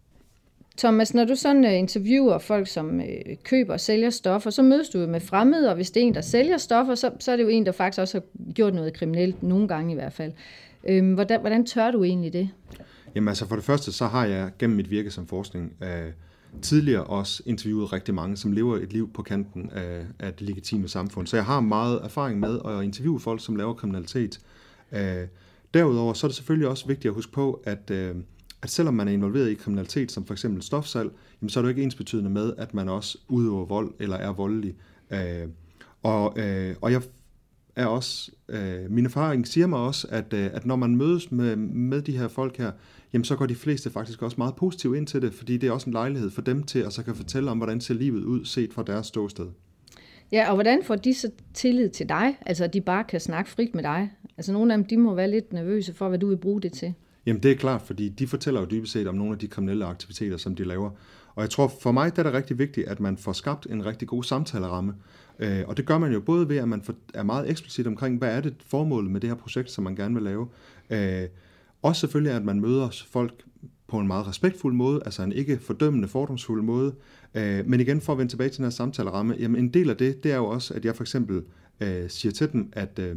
Thomas, 0.80 1.14
når 1.14 1.24
du 1.24 1.34
sådan 1.34 1.64
øh, 1.64 1.78
interviewer 1.78 2.38
folk, 2.38 2.68
som 2.68 3.00
øh, 3.00 3.36
køber 3.44 3.72
og 3.72 3.80
sælger 3.80 4.10
stoffer, 4.10 4.50
så 4.50 4.62
mødes 4.62 4.88
du 4.88 4.98
jo 4.98 5.06
med 5.06 5.20
fremmede, 5.20 5.68
og 5.68 5.74
hvis 5.74 5.90
det 5.90 6.02
er 6.02 6.06
en, 6.06 6.14
der 6.14 6.20
sælger 6.20 6.56
stoffer, 6.56 6.94
så, 6.94 7.10
så 7.18 7.32
er 7.32 7.36
det 7.36 7.42
jo 7.42 7.48
en, 7.48 7.66
der 7.66 7.72
faktisk 7.72 8.00
også 8.00 8.18
har 8.18 8.52
gjort 8.52 8.74
noget 8.74 8.92
kriminelt, 8.92 9.42
nogle 9.42 9.68
gange 9.68 9.92
i 9.92 9.94
hvert 9.94 10.12
fald. 10.12 10.32
Øhm, 10.88 11.14
hvordan, 11.14 11.40
hvordan 11.40 11.66
tør 11.66 11.90
du 11.90 12.04
egentlig 12.04 12.32
det? 12.32 12.50
Jamen 13.14 13.28
altså 13.28 13.46
for 13.46 13.54
det 13.56 13.64
første, 13.64 13.92
så 13.92 14.06
har 14.06 14.24
jeg 14.24 14.50
gennem 14.58 14.76
mit 14.76 14.90
virke 14.90 15.10
som 15.10 15.26
forskning 15.26 15.72
øh, 15.82 16.12
tidligere 16.62 17.04
også 17.04 17.42
interviewet 17.46 17.92
rigtig 17.92 18.14
mange, 18.14 18.36
som 18.36 18.52
lever 18.52 18.76
et 18.76 18.92
liv 18.92 19.12
på 19.12 19.22
kanten 19.22 19.70
af, 19.74 20.04
af 20.18 20.32
det 20.32 20.48
legitime 20.48 20.88
samfund. 20.88 21.26
Så 21.26 21.36
jeg 21.36 21.44
har 21.44 21.60
meget 21.60 22.00
erfaring 22.04 22.40
med 22.40 22.58
at 22.64 22.84
interviewe 22.84 23.20
folk, 23.20 23.44
som 23.44 23.56
laver 23.56 23.74
kriminalitet. 23.74 24.40
Øh, 24.92 25.26
derudover 25.74 26.12
så 26.12 26.26
er 26.26 26.28
det 26.28 26.36
selvfølgelig 26.36 26.68
også 26.68 26.86
vigtigt 26.86 27.10
at 27.10 27.14
huske 27.14 27.32
på, 27.32 27.62
at 27.64 27.90
Øh, 27.90 28.14
at 28.62 28.70
selvom 28.70 28.94
man 28.94 29.08
er 29.08 29.12
involveret 29.12 29.50
i 29.50 29.54
kriminalitet, 29.54 30.12
som 30.12 30.26
for 30.26 30.34
eksempel 30.34 30.62
stofsalg, 30.62 31.10
jamen, 31.40 31.50
så 31.50 31.60
er 31.60 31.62
det 31.62 31.70
ikke 31.70 31.82
ensbetydende 31.82 32.30
med, 32.30 32.52
at 32.58 32.74
man 32.74 32.88
også 32.88 33.18
udøver 33.28 33.64
vold 33.64 33.94
eller 33.99 34.16
er 34.16 34.32
voldelig. 34.32 34.75
Øh, 35.11 35.49
og, 36.02 36.38
øh, 36.38 36.76
og 36.80 36.92
jeg 36.92 37.02
er 37.76 37.87
også, 37.87 38.30
øh, 38.49 38.90
min 38.90 39.04
erfaring 39.04 39.46
siger 39.46 39.66
mig 39.66 39.78
også, 39.78 40.06
at, 40.11 40.32
øh, 40.32 40.50
at 40.52 40.66
når 40.66 40.76
man 40.76 40.96
mødes 40.96 41.32
med, 41.32 41.56
med 41.56 42.02
de 42.02 42.18
her 42.18 42.28
folk 42.28 42.56
her, 42.56 42.73
jamen 43.12 43.25
så 43.25 43.37
går 43.37 43.46
de 43.46 43.54
fleste 43.54 43.90
faktisk 43.90 44.23
også 44.23 44.35
meget 44.38 44.56
positivt 44.56 44.96
ind 44.96 45.06
til 45.06 45.23
det, 45.23 45.35
fordi 45.35 45.56
det 45.56 45.66
er 45.68 45.73
også 45.73 45.90
en 45.90 45.92
lejlighed 45.92 46.30
for 46.30 46.42
dem 46.42 46.62
til 46.62 46.78
at 46.78 46.92
så 46.92 47.02
kan 47.02 47.14
fortælle 47.14 47.50
om, 47.50 47.56
hvordan 47.56 47.80
ser 47.80 47.94
livet 47.94 48.25
ud 48.25 48.44
set 48.44 48.73
fra 48.73 48.82
deres 48.82 49.06
ståsted. 49.06 49.46
Ja, 50.32 50.49
og 50.49 50.54
hvordan 50.54 50.85
får 50.85 50.96
de 50.96 51.14
så 51.14 51.30
tillid 51.54 51.88
til 51.88 52.08
dig? 52.08 52.38
Altså, 52.46 52.64
at 52.64 52.75
de 52.75 52.80
bare 52.80 53.04
kan 53.04 53.20
snakke 53.20 53.50
frit 53.50 53.75
med 53.75 53.82
dig? 53.82 54.11
Altså, 54.37 54.52
nogle 54.52 54.73
af 54.73 54.78
dem, 54.78 54.87
de 54.87 54.96
må 54.96 55.14
være 55.14 55.30
lidt 55.30 55.52
nervøse 55.52 55.94
for, 55.94 56.08
hvad 56.08 56.18
du 56.18 56.28
vil 56.28 56.37
bruge 56.37 56.61
det 56.61 56.73
til. 56.73 56.94
Jamen 57.26 57.42
det 57.42 57.50
er 57.50 57.56
klart, 57.56 57.82
fordi 57.82 58.08
de 58.08 58.26
fortæller 58.26 58.60
jo 58.60 58.66
dybest 58.70 58.92
set 58.92 59.06
om 59.06 59.14
nogle 59.14 59.32
af 59.32 59.38
de 59.38 59.48
kriminelle 59.48 59.84
aktiviteter, 59.84 60.36
som 60.36 60.54
de 60.54 60.64
laver. 60.64 60.90
Og 61.34 61.42
jeg 61.42 61.50
tror, 61.50 61.72
for 61.80 61.92
mig 61.92 62.16
der 62.16 62.22
er 62.22 62.26
det 62.26 62.32
rigtig 62.32 62.58
vigtigt, 62.58 62.88
at 62.88 63.00
man 63.00 63.16
får 63.16 63.32
skabt 63.32 63.66
en 63.70 63.86
rigtig 63.86 64.08
god 64.08 64.24
samtaleramme. 64.24 64.94
Øh, 65.38 65.62
og 65.66 65.76
det 65.76 65.86
gør 65.86 65.98
man 65.98 66.12
jo 66.12 66.20
både 66.20 66.48
ved, 66.48 66.56
at 66.56 66.68
man 66.68 66.84
er 67.14 67.22
meget 67.22 67.50
eksplicit 67.50 67.86
omkring, 67.86 68.18
hvad 68.18 68.36
er 68.36 68.40
det 68.40 68.54
formålet 68.66 69.10
med 69.10 69.20
det 69.20 69.30
her 69.30 69.34
projekt, 69.34 69.70
som 69.70 69.84
man 69.84 69.96
gerne 69.96 70.14
vil 70.14 70.22
lave. 70.22 70.48
Øh, 70.90 71.28
også 71.82 72.00
selvfølgelig, 72.00 72.32
at 72.32 72.44
man 72.44 72.60
møder 72.60 73.04
folk 73.10 73.42
på 73.88 73.98
en 73.98 74.06
meget 74.06 74.26
respektfuld 74.26 74.74
måde, 74.74 75.02
altså 75.04 75.22
en 75.22 75.32
ikke 75.32 75.58
fordømmende, 75.58 76.08
fordomsfuld 76.08 76.62
måde. 76.62 76.94
Øh, 77.34 77.66
men 77.66 77.80
igen, 77.80 78.00
for 78.00 78.12
at 78.12 78.18
vende 78.18 78.32
tilbage 78.32 78.50
til 78.50 78.56
den 78.56 78.64
her 78.64 78.70
samtaleramme, 78.70 79.36
jamen 79.38 79.64
en 79.64 79.68
del 79.68 79.90
af 79.90 79.96
det, 79.96 80.24
det 80.24 80.32
er 80.32 80.36
jo 80.36 80.46
også, 80.46 80.74
at 80.74 80.84
jeg 80.84 80.96
for 80.96 81.02
eksempel 81.02 81.42
øh, 81.80 82.10
siger 82.10 82.32
til 82.32 82.52
dem, 82.52 82.72
at 82.72 82.98
øh, 82.98 83.16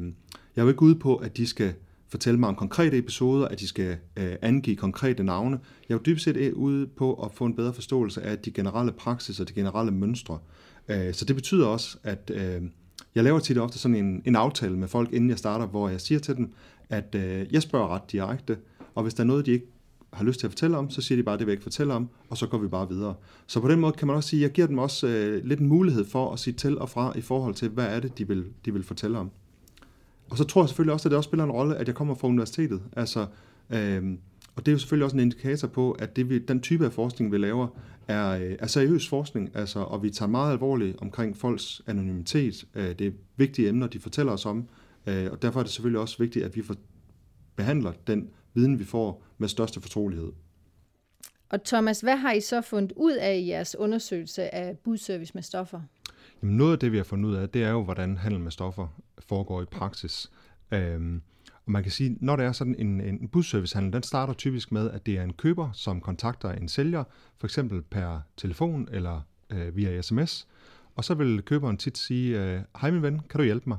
jeg 0.55 0.61
er 0.61 0.63
jo 0.63 0.69
ikke 0.69 0.83
ude 0.83 0.95
på, 0.95 1.15
at 1.15 1.37
de 1.37 1.47
skal 1.47 1.73
fortælle 2.13 2.39
mig 2.39 2.49
om 2.49 2.55
konkrete 2.55 2.97
episoder, 2.97 3.47
at 3.47 3.59
de 3.59 3.67
skal 3.67 3.97
øh, 4.17 4.35
angive 4.41 4.75
konkrete 4.75 5.23
navne. 5.23 5.59
Jeg 5.89 5.95
er 5.95 5.97
jo 5.97 6.03
dybest 6.05 6.23
set 6.23 6.37
øh, 6.37 6.53
ude 6.53 6.87
på 6.87 7.13
at 7.13 7.31
få 7.33 7.45
en 7.45 7.55
bedre 7.55 7.73
forståelse 7.73 8.21
af 8.21 8.39
de 8.39 8.51
generelle 8.51 8.91
praksis 8.91 9.39
og 9.39 9.47
de 9.47 9.53
generelle 9.53 9.91
mønstre. 9.91 10.39
Øh, 10.89 11.13
så 11.13 11.25
det 11.25 11.35
betyder 11.35 11.67
også, 11.67 11.97
at 12.03 12.31
øh, 12.33 12.61
jeg 13.15 13.23
laver 13.23 13.39
tit 13.39 13.57
ofte 13.57 13.79
sådan 13.79 13.95
en, 13.95 14.21
en 14.25 14.35
aftale 14.35 14.77
med 14.77 14.87
folk, 14.87 15.13
inden 15.13 15.29
jeg 15.29 15.37
starter, 15.37 15.65
hvor 15.65 15.89
jeg 15.89 16.01
siger 16.01 16.19
til 16.19 16.35
dem, 16.35 16.53
at 16.89 17.15
øh, 17.15 17.53
jeg 17.53 17.61
spørger 17.61 17.87
ret 17.87 18.11
direkte, 18.11 18.57
og 18.95 19.03
hvis 19.03 19.13
der 19.13 19.23
er 19.23 19.27
noget, 19.27 19.45
de 19.45 19.51
ikke 19.51 19.67
har 20.13 20.25
lyst 20.25 20.39
til 20.39 20.47
at 20.47 20.51
fortælle 20.51 20.77
om, 20.77 20.89
så 20.89 21.01
siger 21.01 21.17
de 21.17 21.23
bare, 21.23 21.37
det 21.37 21.45
vil 21.45 21.51
jeg 21.51 21.53
ikke 21.53 21.63
fortælle 21.63 21.93
om, 21.93 22.09
og 22.29 22.37
så 22.37 22.47
går 22.47 22.57
vi 22.57 22.67
bare 22.67 22.89
videre. 22.89 23.15
Så 23.47 23.59
på 23.59 23.67
den 23.67 23.79
måde 23.79 23.93
kan 23.93 24.07
man 24.07 24.15
også 24.15 24.29
sige, 24.29 24.39
at 24.39 24.43
jeg 24.43 24.51
giver 24.51 24.67
dem 24.67 24.77
også 24.77 25.07
øh, 25.07 25.45
lidt 25.45 25.59
en 25.59 25.67
mulighed 25.67 26.05
for 26.05 26.33
at 26.33 26.39
sige 26.39 26.53
til 26.53 26.77
og 26.77 26.89
fra 26.89 27.17
i 27.17 27.21
forhold 27.21 27.55
til, 27.55 27.69
hvad 27.69 27.85
er 27.85 27.99
det, 27.99 28.17
de 28.17 28.27
vil, 28.27 28.45
de 28.65 28.73
vil 28.73 28.83
fortælle 28.83 29.17
om. 29.17 29.31
Og 30.33 30.37
så 30.37 30.43
tror 30.43 30.61
jeg 30.61 30.69
selvfølgelig 30.69 30.93
også, 30.93 31.07
at 31.07 31.11
det 31.11 31.17
også 31.17 31.27
spiller 31.27 31.43
en 31.43 31.51
rolle, 31.51 31.75
at 31.75 31.87
jeg 31.87 31.95
kommer 31.95 32.15
fra 32.15 32.27
universitetet. 32.27 32.81
Altså, 32.95 33.25
øh, 33.69 34.17
og 34.55 34.65
det 34.65 34.67
er 34.67 34.71
jo 34.71 34.77
selvfølgelig 34.77 35.05
også 35.05 35.15
en 35.15 35.19
indikator 35.19 35.67
på, 35.67 35.91
at 35.91 36.15
det, 36.15 36.29
vi, 36.29 36.39
den 36.39 36.61
type 36.61 36.85
af 36.85 36.93
forskning, 36.93 37.31
vi 37.31 37.37
laver, 37.37 37.67
er, 38.07 38.29
øh, 38.29 38.55
er 38.59 38.67
seriøs 38.67 39.07
forskning, 39.09 39.49
altså, 39.53 39.79
og 39.79 40.03
vi 40.03 40.09
tager 40.09 40.29
meget 40.29 40.51
alvorligt 40.51 40.97
omkring 41.01 41.37
folks 41.37 41.81
anonymitet. 41.87 42.65
Øh, 42.75 42.99
det 42.99 43.07
er 43.07 43.11
vigtige 43.35 43.69
emner, 43.69 43.87
de 43.87 43.99
fortæller 43.99 44.33
os 44.33 44.45
om, 44.45 44.67
øh, 45.07 45.31
og 45.31 45.41
derfor 45.41 45.59
er 45.59 45.63
det 45.63 45.71
selvfølgelig 45.71 46.01
også 46.01 46.17
vigtigt, 46.19 46.45
at 46.45 46.55
vi 46.55 46.61
for, 46.61 46.75
behandler 47.55 47.91
den 48.07 48.29
viden, 48.53 48.79
vi 48.79 48.83
får 48.83 49.23
med 49.37 49.47
største 49.47 49.81
fortrolighed. 49.81 50.31
Og 51.49 51.63
Thomas, 51.63 52.01
hvad 52.01 52.17
har 52.17 52.31
I 52.31 52.41
så 52.41 52.61
fundet 52.61 52.93
ud 52.95 53.13
af 53.13 53.37
i 53.37 53.47
jeres 53.47 53.75
undersøgelse 53.75 54.55
af 54.55 54.77
budservice 54.77 55.31
med 55.33 55.43
stoffer? 55.43 55.81
Jamen 56.43 56.57
noget 56.57 56.71
af 56.71 56.79
det, 56.79 56.91
vi 56.91 56.97
har 56.97 57.03
fundet 57.03 57.29
ud 57.29 57.35
af, 57.35 57.49
det 57.49 57.63
er 57.63 57.69
jo, 57.69 57.83
hvordan 57.83 58.17
handel 58.17 58.39
med 58.39 58.51
stoffer 58.51 58.87
foregår 59.19 59.61
i 59.61 59.65
praksis. 59.65 60.31
Øhm, 60.71 61.21
og 61.65 61.71
man 61.71 61.83
kan 61.83 61.91
sige, 61.91 62.17
når 62.21 62.35
det 62.35 62.45
er 62.45 62.51
sådan 62.51 62.75
en, 62.79 63.01
en 63.01 63.27
budservicehandel, 63.27 63.93
den 63.93 64.03
starter 64.03 64.33
typisk 64.33 64.71
med, 64.71 64.89
at 64.89 65.05
det 65.05 65.17
er 65.17 65.23
en 65.23 65.33
køber, 65.33 65.69
som 65.73 66.01
kontakter 66.01 66.51
en 66.51 66.67
sælger, 66.67 67.03
for 67.37 67.47
eksempel 67.47 67.81
per 67.81 68.19
telefon 68.37 68.87
eller 68.91 69.21
øh, 69.49 69.75
via 69.75 70.01
sms. 70.01 70.47
Og 70.95 71.03
så 71.03 71.13
vil 71.13 71.41
køberen 71.41 71.77
tit 71.77 71.97
sige, 71.97 72.43
øh, 72.43 72.61
hej 72.81 72.91
min 72.91 73.01
ven, 73.01 73.21
kan 73.29 73.37
du 73.37 73.43
hjælpe 73.43 73.69
mig? 73.69 73.77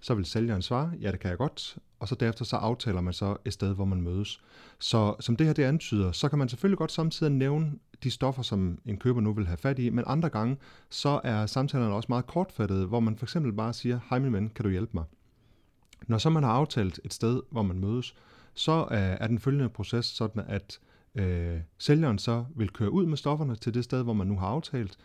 Så 0.00 0.14
vil 0.14 0.24
sælgeren 0.24 0.62
svare, 0.62 0.92
ja 1.00 1.12
det 1.12 1.20
kan 1.20 1.30
jeg 1.30 1.38
godt, 1.38 1.78
og 1.98 2.08
så 2.08 2.14
derefter 2.14 2.44
så 2.44 2.56
aftaler 2.56 3.00
man 3.00 3.12
så 3.12 3.36
et 3.44 3.52
sted, 3.52 3.74
hvor 3.74 3.84
man 3.84 4.02
mødes. 4.02 4.40
Så 4.78 5.14
som 5.20 5.36
det 5.36 5.46
her 5.46 5.54
det 5.54 5.62
antyder, 5.62 6.12
så 6.12 6.28
kan 6.28 6.38
man 6.38 6.48
selvfølgelig 6.48 6.78
godt 6.78 6.92
samtidig 6.92 7.32
nævne 7.32 7.72
de 8.04 8.10
stoffer, 8.10 8.42
som 8.42 8.78
en 8.86 8.96
køber 8.96 9.20
nu 9.20 9.32
vil 9.32 9.46
have 9.46 9.56
fat 9.56 9.78
i, 9.78 9.90
men 9.90 10.04
andre 10.06 10.28
gange, 10.28 10.56
så 10.90 11.20
er 11.24 11.46
samtalerne 11.46 11.94
også 11.94 12.06
meget 12.08 12.26
kortfattede, 12.26 12.86
hvor 12.86 13.00
man 13.00 13.16
for 13.16 13.26
eksempel 13.26 13.52
bare 13.52 13.72
siger, 13.72 14.00
hej 14.10 14.18
min 14.18 14.32
ven, 14.32 14.48
kan 14.48 14.62
du 14.62 14.70
hjælpe 14.70 14.90
mig? 14.94 15.04
Når 16.06 16.18
så 16.18 16.30
man 16.30 16.42
har 16.42 16.50
aftalt 16.50 17.00
et 17.04 17.14
sted, 17.14 17.42
hvor 17.50 17.62
man 17.62 17.78
mødes, 17.78 18.14
så 18.54 18.86
er 18.90 19.26
den 19.26 19.38
følgende 19.38 19.68
proces 19.68 20.06
sådan, 20.06 20.42
at 20.48 20.78
øh, 21.14 21.60
sælgeren 21.78 22.18
så 22.18 22.44
vil 22.56 22.70
køre 22.70 22.90
ud 22.90 23.06
med 23.06 23.16
stofferne 23.16 23.56
til 23.56 23.74
det 23.74 23.84
sted, 23.84 24.02
hvor 24.02 24.12
man 24.12 24.26
nu 24.26 24.38
har 24.38 24.46
aftalt, 24.46 24.98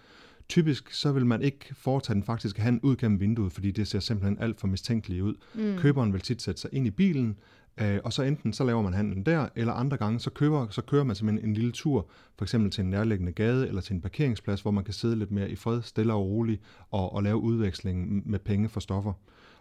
Typisk 0.50 0.92
så 0.92 1.12
vil 1.12 1.25
man 1.25 1.42
ikke 1.42 1.75
foretage 1.75 2.16
den 2.16 2.24
faktiske 2.24 2.62
handel 2.62 2.82
ud 2.84 2.96
gennem 2.96 3.20
vinduet, 3.20 3.52
fordi 3.52 3.72
det 3.72 3.88
ser 3.88 4.00
simpelthen 4.00 4.40
alt 4.40 4.60
for 4.60 4.68
mistænkeligt 4.68 5.22
ud. 5.22 5.36
Mm. 5.54 5.78
Køberen 5.78 6.14
vil 6.14 6.22
tit 6.22 6.42
sætte 6.42 6.62
sig 6.62 6.70
ind 6.74 6.88
i 6.88 6.92
bilen, 6.92 7.38
øh, 7.82 8.00
og 8.03 8.13
så 8.13 8.24
enten 8.24 8.53
så 8.53 8.63
laver 8.63 8.82
man 8.82 8.94
handlen 8.94 9.24
der, 9.24 9.48
eller 9.55 9.74
andre 9.74 9.98
gange 9.98 10.20
så 10.20 10.29
køber, 10.29 10.67
så 10.70 10.82
kører 10.82 11.03
man 11.03 11.15
simpelthen 11.15 11.50
en 11.50 11.53
lille 11.53 11.72
tur, 11.72 12.10
for 12.38 12.46
eksempel 12.46 12.72
til 12.72 12.84
en 12.84 12.89
nærliggende 12.89 13.32
gade 13.32 13.67
eller 13.67 13.82
til 13.82 13.94
en 13.94 14.01
parkeringsplads, 14.01 14.62
hvor 14.62 14.72
man 14.72 14.84
kan 14.84 14.94
sidde 14.94 15.15
lidt 15.15 15.32
mere 15.32 15.50
i 15.50 15.55
fred, 15.55 15.82
stille 15.82 16.13
og 16.13 16.25
roligt, 16.25 16.62
og, 16.91 17.13
og 17.13 17.24
lave 17.24 17.38
udveksling 17.38 18.29
med 18.29 18.39
penge 18.39 18.70
for 18.70 18.79
stoffer. 18.79 19.13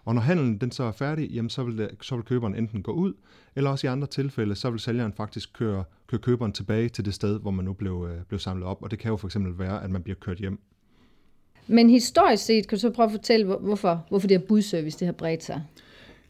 Og 0.04 0.14
når 0.14 0.22
handlen 0.22 0.58
den 0.58 0.70
så 0.70 0.84
er 0.84 0.92
færdig, 0.92 1.30
jamen 1.30 1.50
så 1.50 1.62
vil, 1.62 1.88
så 2.00 2.16
vil 2.16 2.24
køberen 2.24 2.54
enten 2.54 2.82
gå 2.82 2.92
ud, 2.92 3.12
eller 3.56 3.70
også 3.70 3.86
i 3.86 3.90
andre 3.90 4.06
tilfælde, 4.06 4.54
så 4.54 4.70
vil 4.70 4.80
sælgeren 4.80 5.12
faktisk 5.12 5.52
køre, 5.52 5.84
køre 6.06 6.20
køberen 6.20 6.52
tilbage 6.52 6.88
til 6.88 7.04
det 7.04 7.14
sted, 7.14 7.40
hvor 7.40 7.50
man 7.50 7.64
nu 7.64 7.72
blev, 7.72 8.08
øh, 8.10 8.24
blev 8.24 8.38
samlet 8.38 8.66
op. 8.66 8.82
Og 8.82 8.90
det 8.90 8.98
kan 8.98 9.10
jo 9.10 9.16
for 9.16 9.28
eksempel 9.28 9.58
være, 9.58 9.84
at 9.84 9.90
man 9.90 10.02
bliver 10.02 10.16
kørt 10.16 10.38
hjem. 10.38 10.58
Men 11.66 11.90
historisk 11.90 12.44
set, 12.44 12.68
kan 12.68 12.76
du 12.76 12.80
så 12.80 12.90
prøve 12.90 13.06
at 13.06 13.12
fortælle, 13.12 13.46
hvorfor, 13.46 14.06
hvorfor 14.08 14.28
det 14.28 14.38
her 14.38 14.46
budservice 14.46 14.98
det 14.98 15.06
har 15.06 15.12
bredt 15.12 15.44
sig? 15.44 15.62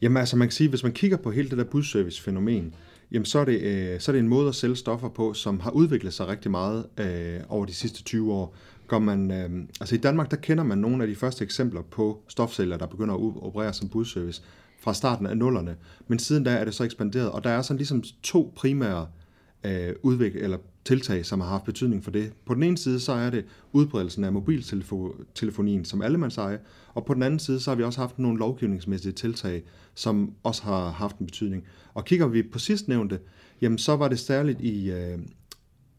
Jamen 0.04 0.16
altså, 0.16 0.36
man 0.36 0.48
kan 0.48 0.52
sige, 0.52 0.68
hvis 0.68 0.82
man 0.82 0.92
kigger 0.92 1.16
på 1.16 1.30
hele 1.30 1.50
det 1.50 1.58
der 1.58 1.64
budservice-fænomen, 1.64 2.74
jamen 3.12 3.24
så 3.24 3.38
er, 3.38 3.44
det, 3.44 3.60
øh, 3.60 4.00
så 4.00 4.10
er 4.10 4.12
det 4.12 4.20
en 4.20 4.28
måde 4.28 4.48
at 4.48 4.54
sælge 4.54 4.76
stoffer 4.76 5.08
på, 5.08 5.34
som 5.34 5.60
har 5.60 5.70
udviklet 5.70 6.12
sig 6.12 6.28
rigtig 6.28 6.50
meget 6.50 6.86
øh, 6.98 7.40
over 7.48 7.66
de 7.66 7.74
sidste 7.74 8.02
20 8.02 8.32
år. 8.32 8.56
Går 8.86 8.98
man, 8.98 9.30
øh, 9.30 9.50
altså 9.80 9.94
i 9.94 9.98
Danmark, 9.98 10.30
der 10.30 10.36
kender 10.36 10.64
man 10.64 10.78
nogle 10.78 11.04
af 11.04 11.08
de 11.08 11.14
første 11.14 11.44
eksempler 11.44 11.82
på 11.82 12.22
stofsælgere, 12.28 12.78
der 12.78 12.86
begynder 12.86 13.14
at 13.14 13.20
operere 13.20 13.72
som 13.72 13.88
budservice 13.88 14.42
fra 14.80 14.94
starten 14.94 15.26
af 15.26 15.36
nullerne. 15.36 15.76
Men 16.08 16.18
siden 16.18 16.44
da 16.44 16.50
er 16.50 16.64
det 16.64 16.74
så 16.74 16.84
ekspanderet, 16.84 17.30
og 17.30 17.44
der 17.44 17.50
er 17.50 17.62
sådan 17.62 17.78
ligesom 17.78 18.02
to 18.22 18.52
primære 18.56 19.00
øh, 19.02 19.23
Øh, 19.64 19.94
udvikle, 20.02 20.40
eller 20.40 20.58
tiltag, 20.84 21.26
som 21.26 21.40
har 21.40 21.48
haft 21.48 21.64
betydning 21.64 22.04
for 22.04 22.10
det. 22.10 22.32
På 22.46 22.54
den 22.54 22.62
ene 22.62 22.78
side, 22.78 23.00
så 23.00 23.12
er 23.12 23.30
det 23.30 23.44
udbredelsen 23.72 24.24
af 24.24 24.32
mobiltelefonien 24.32 25.84
som 25.84 26.02
allemandseje, 26.02 26.58
og 26.94 27.04
på 27.04 27.14
den 27.14 27.22
anden 27.22 27.38
side, 27.38 27.60
så 27.60 27.70
har 27.70 27.76
vi 27.76 27.82
også 27.82 28.00
haft 28.00 28.18
nogle 28.18 28.38
lovgivningsmæssige 28.38 29.12
tiltag, 29.12 29.62
som 29.94 30.32
også 30.42 30.62
har 30.62 30.90
haft 30.90 31.18
en 31.18 31.26
betydning. 31.26 31.64
Og 31.94 32.04
kigger 32.04 32.26
vi 32.26 32.42
på 32.42 32.58
sidstnævnte, 32.58 33.18
jamen 33.60 33.78
så 33.78 33.96
var 33.96 34.08
det 34.08 34.18
særligt 34.18 34.60
i, 34.60 34.90
øh, 34.90 35.18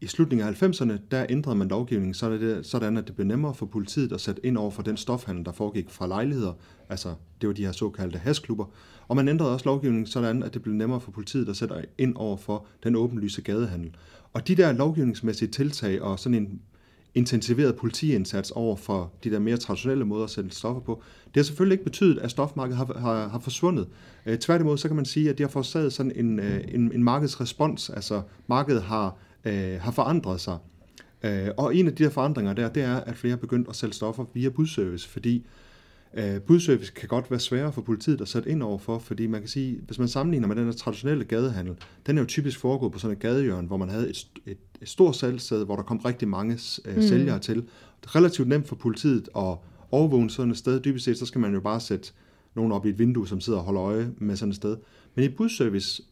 i 0.00 0.06
slutningen 0.06 0.48
af 0.48 0.62
90'erne, 0.62 0.92
der 1.10 1.26
ændrede 1.28 1.56
man 1.56 1.68
lovgivningen 1.68 2.14
så 2.14 2.30
det, 2.30 2.66
sådan, 2.66 2.96
at 2.96 3.06
det 3.06 3.14
blev 3.14 3.26
nemmere 3.26 3.54
for 3.54 3.66
politiet 3.66 4.12
at 4.12 4.20
sætte 4.20 4.46
ind 4.46 4.58
over 4.58 4.70
for 4.70 4.82
den 4.82 4.96
stofhandel, 4.96 5.44
der 5.44 5.52
foregik 5.52 5.90
fra 5.90 6.06
lejligheder. 6.06 6.52
Altså, 6.88 7.14
det 7.40 7.46
var 7.46 7.52
de 7.54 7.64
her 7.64 7.72
såkaldte 7.72 8.18
hasklubber. 8.18 8.64
Og 9.08 9.16
man 9.16 9.28
ændrede 9.28 9.52
også 9.52 9.64
lovgivningen 9.64 10.06
sådan, 10.06 10.42
at 10.42 10.54
det 10.54 10.62
blev 10.62 10.74
nemmere 10.74 11.00
for 11.00 11.10
politiet 11.10 11.48
at 11.48 11.56
sætte 11.56 11.74
ind 11.98 12.16
over 12.16 12.36
for 12.36 12.66
den 12.82 12.96
åbenlyse 12.96 13.42
gadehandel. 13.42 13.96
Og 14.32 14.48
de 14.48 14.54
der 14.54 14.72
lovgivningsmæssige 14.72 15.48
tiltag 15.48 16.02
og 16.02 16.18
sådan 16.18 16.42
en 16.42 16.60
intensiveret 17.14 17.76
politiindsats 17.76 18.50
over 18.50 18.76
for 18.76 19.12
de 19.24 19.30
der 19.30 19.38
mere 19.38 19.56
traditionelle 19.56 20.04
måder 20.04 20.24
at 20.24 20.30
sætte 20.30 20.50
stoffer 20.50 20.80
på, 20.80 21.02
det 21.26 21.36
har 21.36 21.42
selvfølgelig 21.42 21.74
ikke 21.74 21.84
betydet, 21.84 22.18
at 22.18 22.30
stofmarkedet 22.30 22.76
har, 22.78 22.98
har, 22.98 23.28
har 23.28 23.38
forsvundet. 23.38 23.88
Øh, 24.26 24.38
tværtimod, 24.38 24.78
så 24.78 24.88
kan 24.88 24.96
man 24.96 25.04
sige, 25.04 25.30
at 25.30 25.38
det 25.38 25.46
har 25.46 25.50
forårsaget 25.50 25.92
sådan 25.92 26.12
en, 26.14 26.38
øh, 26.38 26.60
en, 26.68 26.92
en 26.92 27.04
markedsrespons, 27.04 27.90
altså 27.90 28.22
markedet 28.46 28.82
har 28.82 29.16
øh, 29.46 29.80
har 29.80 29.90
forandret 29.90 30.40
sig. 30.40 30.58
Øh, 31.22 31.48
og 31.56 31.76
en 31.76 31.86
af 31.86 31.94
de 31.94 32.02
her 32.02 32.10
forandringer 32.10 32.52
der, 32.52 32.68
det 32.68 32.82
er, 32.82 32.96
at 32.96 33.16
flere 33.16 33.32
er 33.32 33.36
begyndt 33.38 33.68
at 33.68 33.76
sælge 33.76 33.94
stoffer 33.94 34.24
via 34.34 34.48
budservice, 34.48 35.08
fordi 35.08 35.46
øh, 36.14 36.40
budservice 36.40 36.92
kan 36.92 37.08
godt 37.08 37.30
være 37.30 37.40
sværere 37.40 37.72
for 37.72 37.82
politiet 37.82 38.20
at 38.20 38.28
sætte 38.28 38.50
ind 38.50 38.62
over 38.62 38.78
for, 38.78 38.98
fordi 38.98 39.26
man 39.26 39.40
kan 39.40 39.48
sige, 39.48 39.80
hvis 39.86 39.98
man 39.98 40.08
sammenligner 40.08 40.48
med 40.48 40.56
den 40.56 40.64
her 40.64 40.72
traditionelle 40.72 41.24
gadehandel, 41.24 41.74
den 42.06 42.18
er 42.18 42.22
jo 42.22 42.26
typisk 42.26 42.58
foregået 42.58 42.92
på 42.92 42.98
sådan 42.98 43.16
et 43.16 43.22
gadehjørne, 43.22 43.66
hvor 43.66 43.76
man 43.76 43.88
havde 43.88 44.10
et, 44.10 44.26
et, 44.46 44.58
et 44.82 44.88
stort 44.88 45.16
salgssted, 45.16 45.64
hvor 45.64 45.76
der 45.76 45.82
kom 45.82 45.98
rigtig 45.98 46.28
mange 46.28 46.58
øh, 46.84 46.96
mm. 46.96 47.02
sælgere 47.02 47.38
til. 47.38 47.56
Det 47.56 48.06
er 48.06 48.16
relativt 48.16 48.48
nemt 48.48 48.68
for 48.68 48.76
politiet 48.76 49.28
at 49.36 49.56
overvåge 49.90 50.30
sådan 50.30 50.50
et 50.50 50.58
sted. 50.58 50.80
Dybest 50.80 51.04
set, 51.04 51.18
så 51.18 51.26
skal 51.26 51.40
man 51.40 51.54
jo 51.54 51.60
bare 51.60 51.80
sætte 51.80 52.12
nogen 52.54 52.72
op 52.72 52.86
i 52.86 52.88
et 52.88 52.98
vindue, 52.98 53.28
som 53.28 53.40
sidder 53.40 53.58
og 53.58 53.64
holder 53.64 53.82
øje 53.82 54.10
med 54.18 54.36
sådan 54.36 54.50
et 54.50 54.56
sted. 54.56 54.76
Men 55.14 55.24
i 55.24 55.28
budservice 55.28 56.02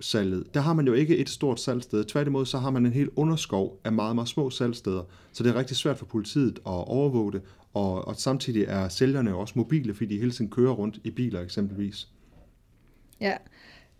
salget, 0.00 0.54
der 0.54 0.60
har 0.60 0.72
man 0.72 0.86
jo 0.86 0.92
ikke 0.92 1.16
et 1.16 1.28
stort 1.28 1.60
salgsted. 1.60 2.04
Tværtimod 2.04 2.46
så 2.46 2.58
har 2.58 2.70
man 2.70 2.86
en 2.86 2.92
helt 2.92 3.10
underskov 3.16 3.80
af 3.84 3.92
meget, 3.92 4.14
meget 4.14 4.28
små 4.28 4.50
salgsteder. 4.50 5.02
Så 5.32 5.42
det 5.42 5.50
er 5.50 5.58
rigtig 5.58 5.76
svært 5.76 5.98
for 5.98 6.06
politiet 6.06 6.58
at 6.58 6.60
overvåge 6.66 7.32
det, 7.32 7.42
og, 7.74 8.08
og 8.08 8.16
samtidig 8.16 8.64
er 8.68 8.88
sælgerne 8.88 9.30
jo 9.30 9.38
også 9.38 9.54
mobile, 9.56 9.94
fordi 9.94 10.14
de 10.14 10.18
hele 10.18 10.30
tiden 10.30 10.50
kører 10.50 10.72
rundt 10.72 10.98
i 11.04 11.10
biler 11.10 11.40
eksempelvis. 11.40 12.08
Ja. 13.20 13.32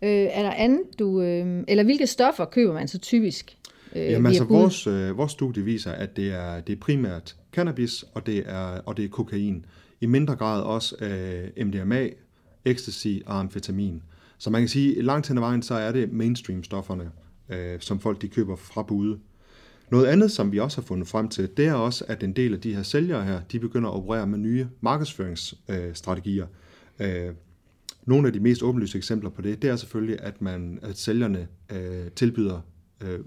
Øh, 0.01 0.09
er 0.09 0.43
der 0.43 0.51
andet, 0.51 0.81
du, 0.99 1.21
øh, 1.21 1.63
eller 1.67 1.83
hvilke 1.83 2.07
stoffer 2.07 2.45
køber 2.45 2.73
man 2.73 2.87
så 2.87 2.99
typisk? 2.99 3.57
Øh, 3.95 4.11
Jamen 4.11 4.25
altså, 4.25 4.43
vores, 4.43 4.87
øh, 4.87 5.17
vores 5.17 5.31
studie 5.31 5.63
viser, 5.63 5.91
at 5.91 6.15
det 6.15 6.31
er, 6.31 6.59
det 6.59 6.73
er 6.73 6.79
primært 6.79 7.35
cannabis, 7.51 8.05
og 8.13 8.25
det 8.25 8.43
er, 8.45 8.81
og 8.85 8.97
det 8.97 9.05
er 9.05 9.09
kokain. 9.09 9.65
I 10.01 10.05
mindre 10.05 10.35
grad 10.35 10.61
også 10.61 10.95
øh, 11.05 11.65
MDMA, 11.65 12.09
ecstasy 12.65 13.07
og 13.25 13.39
amfetamin. 13.39 14.01
Så 14.39 14.49
man 14.49 14.61
kan 14.61 14.69
sige, 14.69 14.97
at 14.97 15.05
langt 15.05 15.27
hen 15.27 15.37
ad 15.37 15.41
vejen, 15.41 15.61
så 15.61 15.73
er 15.73 15.91
det 15.91 16.09
mainstream-stofferne, 16.11 17.03
øh, 17.55 17.79
som 17.79 17.99
folk 17.99 18.21
de 18.21 18.27
køber 18.27 18.55
fra 18.55 18.83
bude. 18.83 19.19
Noget 19.91 20.05
andet, 20.05 20.31
som 20.31 20.51
vi 20.51 20.59
også 20.59 20.81
har 20.81 20.85
fundet 20.85 21.07
frem 21.07 21.29
til, 21.29 21.49
det 21.57 21.67
er 21.67 21.73
også, 21.73 22.05
at 22.07 22.23
en 22.23 22.33
del 22.33 22.53
af 22.53 22.61
de 22.61 22.75
her 22.75 22.83
sælgere 22.83 23.25
her, 23.25 23.41
de 23.51 23.59
begynder 23.59 23.89
at 23.89 23.95
operere 23.95 24.27
med 24.27 24.37
nye 24.37 24.67
markedsføringsstrategier. 24.81 26.47
Øh, 26.99 27.33
nogle 28.05 28.27
af 28.27 28.33
de 28.33 28.39
mest 28.39 28.63
åbenlyse 28.63 28.97
eksempler 28.97 29.29
på 29.29 29.41
det, 29.41 29.61
det 29.61 29.69
er 29.69 29.75
selvfølgelig, 29.75 30.21
at 30.21 30.41
man 30.41 30.79
at 30.81 30.97
sælgerne 30.97 31.47
øh, 31.71 32.11
tilbyder 32.15 32.61
øh, 33.03 33.19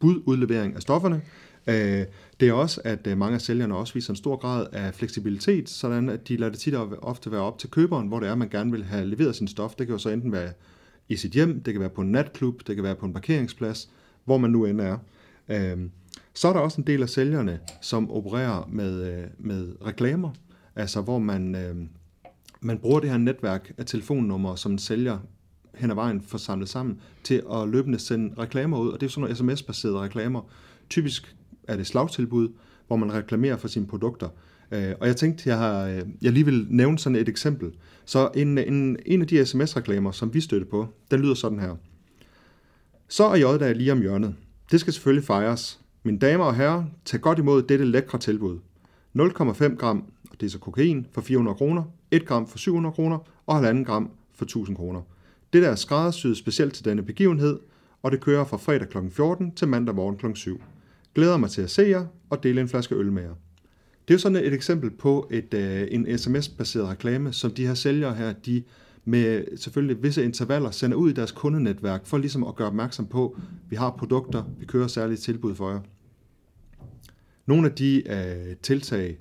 bududlevering 0.00 0.76
af 0.76 0.82
stofferne, 0.82 1.22
Øh, 1.66 2.04
det 2.40 2.48
er 2.48 2.52
også, 2.52 2.80
at 2.84 3.06
øh, 3.06 3.18
mange 3.18 3.34
af 3.34 3.40
sælgerne 3.40 3.76
også 3.76 3.94
viser 3.94 4.10
en 4.10 4.16
stor 4.16 4.36
grad 4.36 4.66
af 4.72 4.94
fleksibilitet, 4.94 5.68
sådan 5.68 6.08
at 6.08 6.28
de 6.28 6.36
lader 6.36 6.52
det 6.52 6.60
tit 6.60 6.74
ofte 7.02 7.32
være 7.32 7.40
op 7.40 7.58
til 7.58 7.70
køberen, 7.70 8.08
hvor 8.08 8.20
det 8.20 8.28
er, 8.28 8.34
man 8.34 8.48
gerne 8.48 8.70
vil 8.70 8.84
have 8.84 9.06
leveret 9.06 9.36
sin 9.36 9.48
stof. 9.48 9.74
Det 9.74 9.86
kan 9.86 9.94
jo 9.94 9.98
så 9.98 10.08
enten 10.08 10.32
være 10.32 10.52
i 11.08 11.16
sit 11.16 11.32
hjem, 11.32 11.62
det 11.62 11.74
kan 11.74 11.80
være 11.80 11.90
på 11.90 12.00
en 12.00 12.12
natklub, 12.12 12.66
det 12.66 12.74
kan 12.74 12.84
være 12.84 12.94
på 12.94 13.06
en 13.06 13.12
parkeringsplads, 13.12 13.90
hvor 14.24 14.38
man 14.38 14.50
nu 14.50 14.64
end 14.64 14.80
er. 14.80 14.98
Øh, 15.48 15.78
så 16.34 16.48
er 16.48 16.52
der 16.52 16.60
også 16.60 16.80
en 16.80 16.86
del 16.86 17.02
af 17.02 17.08
sælgerne, 17.08 17.60
som 17.80 18.10
opererer 18.10 18.68
med, 18.72 19.24
med 19.38 19.72
reklamer, 19.86 20.30
altså 20.76 21.00
hvor 21.00 21.18
man, 21.18 21.56
man 22.60 22.78
bruger 22.78 23.00
det 23.00 23.10
her 23.10 23.18
netværk 23.18 23.72
af 23.78 23.86
telefonnumre, 23.86 24.56
som 24.56 24.72
en 24.72 24.78
sælger 24.78 25.18
hen 25.74 25.90
ad 25.90 25.94
vejen 25.94 26.20
får 26.20 26.38
samlet 26.38 26.68
sammen, 26.68 27.00
til 27.24 27.42
at 27.52 27.68
løbende 27.68 27.98
sende 27.98 28.34
reklamer 28.38 28.78
ud, 28.78 28.88
og 28.88 29.00
det 29.00 29.06
er 29.06 29.10
sådan 29.10 29.20
nogle 29.20 29.36
sms-baserede 29.36 30.00
reklamer. 30.00 30.50
Typisk 30.90 31.36
er 31.72 31.76
det 31.76 31.86
slagtilbud, 31.86 32.48
hvor 32.86 32.96
man 32.96 33.12
reklamerer 33.12 33.56
for 33.56 33.68
sine 33.68 33.86
produkter. 33.86 34.28
Øh, 34.72 34.92
og 35.00 35.06
jeg 35.06 35.16
tænkte, 35.16 35.48
jeg, 35.48 35.58
har, 35.58 35.86
øh, 35.86 36.02
jeg 36.22 36.32
lige 36.32 36.44
vil 36.44 36.66
nævne 36.70 36.98
sådan 36.98 37.16
et 37.16 37.28
eksempel. 37.28 37.70
Så 38.04 38.30
en, 38.34 38.58
en, 38.58 38.96
en 39.06 39.20
af 39.20 39.26
de 39.26 39.46
sms-reklamer, 39.46 40.10
som 40.10 40.34
vi 40.34 40.40
støtter 40.40 40.66
på, 40.68 40.88
den 41.10 41.20
lyder 41.20 41.34
sådan 41.34 41.58
her. 41.60 41.76
Så 43.08 43.24
er 43.24 43.36
J-dag 43.36 43.76
lige 43.76 43.92
om 43.92 44.00
hjørnet. 44.00 44.34
Det 44.70 44.80
skal 44.80 44.92
selvfølgelig 44.92 45.24
fejres. 45.24 45.80
Mine 46.02 46.18
damer 46.18 46.44
og 46.44 46.54
herrer, 46.54 46.84
tag 47.04 47.20
godt 47.20 47.38
imod 47.38 47.62
dette 47.62 47.84
lækre 47.84 48.18
tilbud. 48.18 48.58
0,5 49.18 49.76
gram, 49.76 50.04
og 50.30 50.40
det 50.40 50.46
er 50.46 50.50
så 50.50 50.58
kokain, 50.58 51.06
for 51.12 51.20
400 51.20 51.56
kroner, 51.56 51.82
1 52.10 52.26
gram 52.26 52.46
for 52.46 52.58
700 52.58 52.94
kroner 52.94 53.18
og 53.46 53.70
1,5 53.70 53.84
gram 53.84 54.10
for 54.34 54.44
1000 54.44 54.76
kroner. 54.76 55.00
Det 55.52 55.62
der 55.62 55.68
er 55.68 55.74
skræddersyet 55.74 56.36
specielt 56.36 56.74
til 56.74 56.84
denne 56.84 57.02
begivenhed, 57.02 57.58
og 58.02 58.12
det 58.12 58.20
kører 58.20 58.44
fra 58.44 58.56
fredag 58.56 58.88
kl. 58.88 58.98
14 59.10 59.54
til 59.54 59.68
mandag 59.68 59.94
morgen 59.94 60.16
kl. 60.16 60.26
7. 60.34 60.60
Glæder 61.14 61.36
mig 61.36 61.50
til 61.50 61.62
at 61.62 61.70
se 61.70 61.82
jer 61.82 62.06
og 62.30 62.42
dele 62.42 62.60
en 62.60 62.68
flaske 62.68 62.94
øl 62.94 63.12
med 63.12 63.22
jer. 63.22 63.34
Det 64.08 64.14
er 64.14 64.18
jo 64.18 64.18
sådan 64.18 64.44
et 64.44 64.52
eksempel 64.52 64.90
på 64.90 65.28
et, 65.30 65.54
øh, 65.54 65.88
en 65.90 66.18
sms-baseret 66.18 66.88
reklame, 66.88 67.32
som 67.32 67.50
de 67.50 67.66
her 67.66 67.74
sælgere 67.74 68.14
her, 68.14 68.32
de 68.32 68.62
med 69.04 69.56
selvfølgelig 69.56 70.02
visse 70.02 70.24
intervaller 70.24 70.70
sender 70.70 70.96
ud 70.96 71.10
i 71.10 71.12
deres 71.12 71.32
kundenetværk 71.32 72.06
for 72.06 72.18
ligesom 72.18 72.44
at 72.44 72.56
gøre 72.56 72.68
opmærksom 72.68 73.06
på, 73.06 73.28
at 73.28 73.70
vi 73.70 73.76
har 73.76 73.90
produkter, 73.90 74.44
vi 74.58 74.66
kører 74.66 74.86
særlige 74.86 75.18
tilbud 75.18 75.54
for 75.54 75.70
jer. 75.70 75.80
Nogle 77.46 77.68
af 77.68 77.74
de 77.74 78.02
uh, 78.06 78.56
tiltag, 78.62 79.18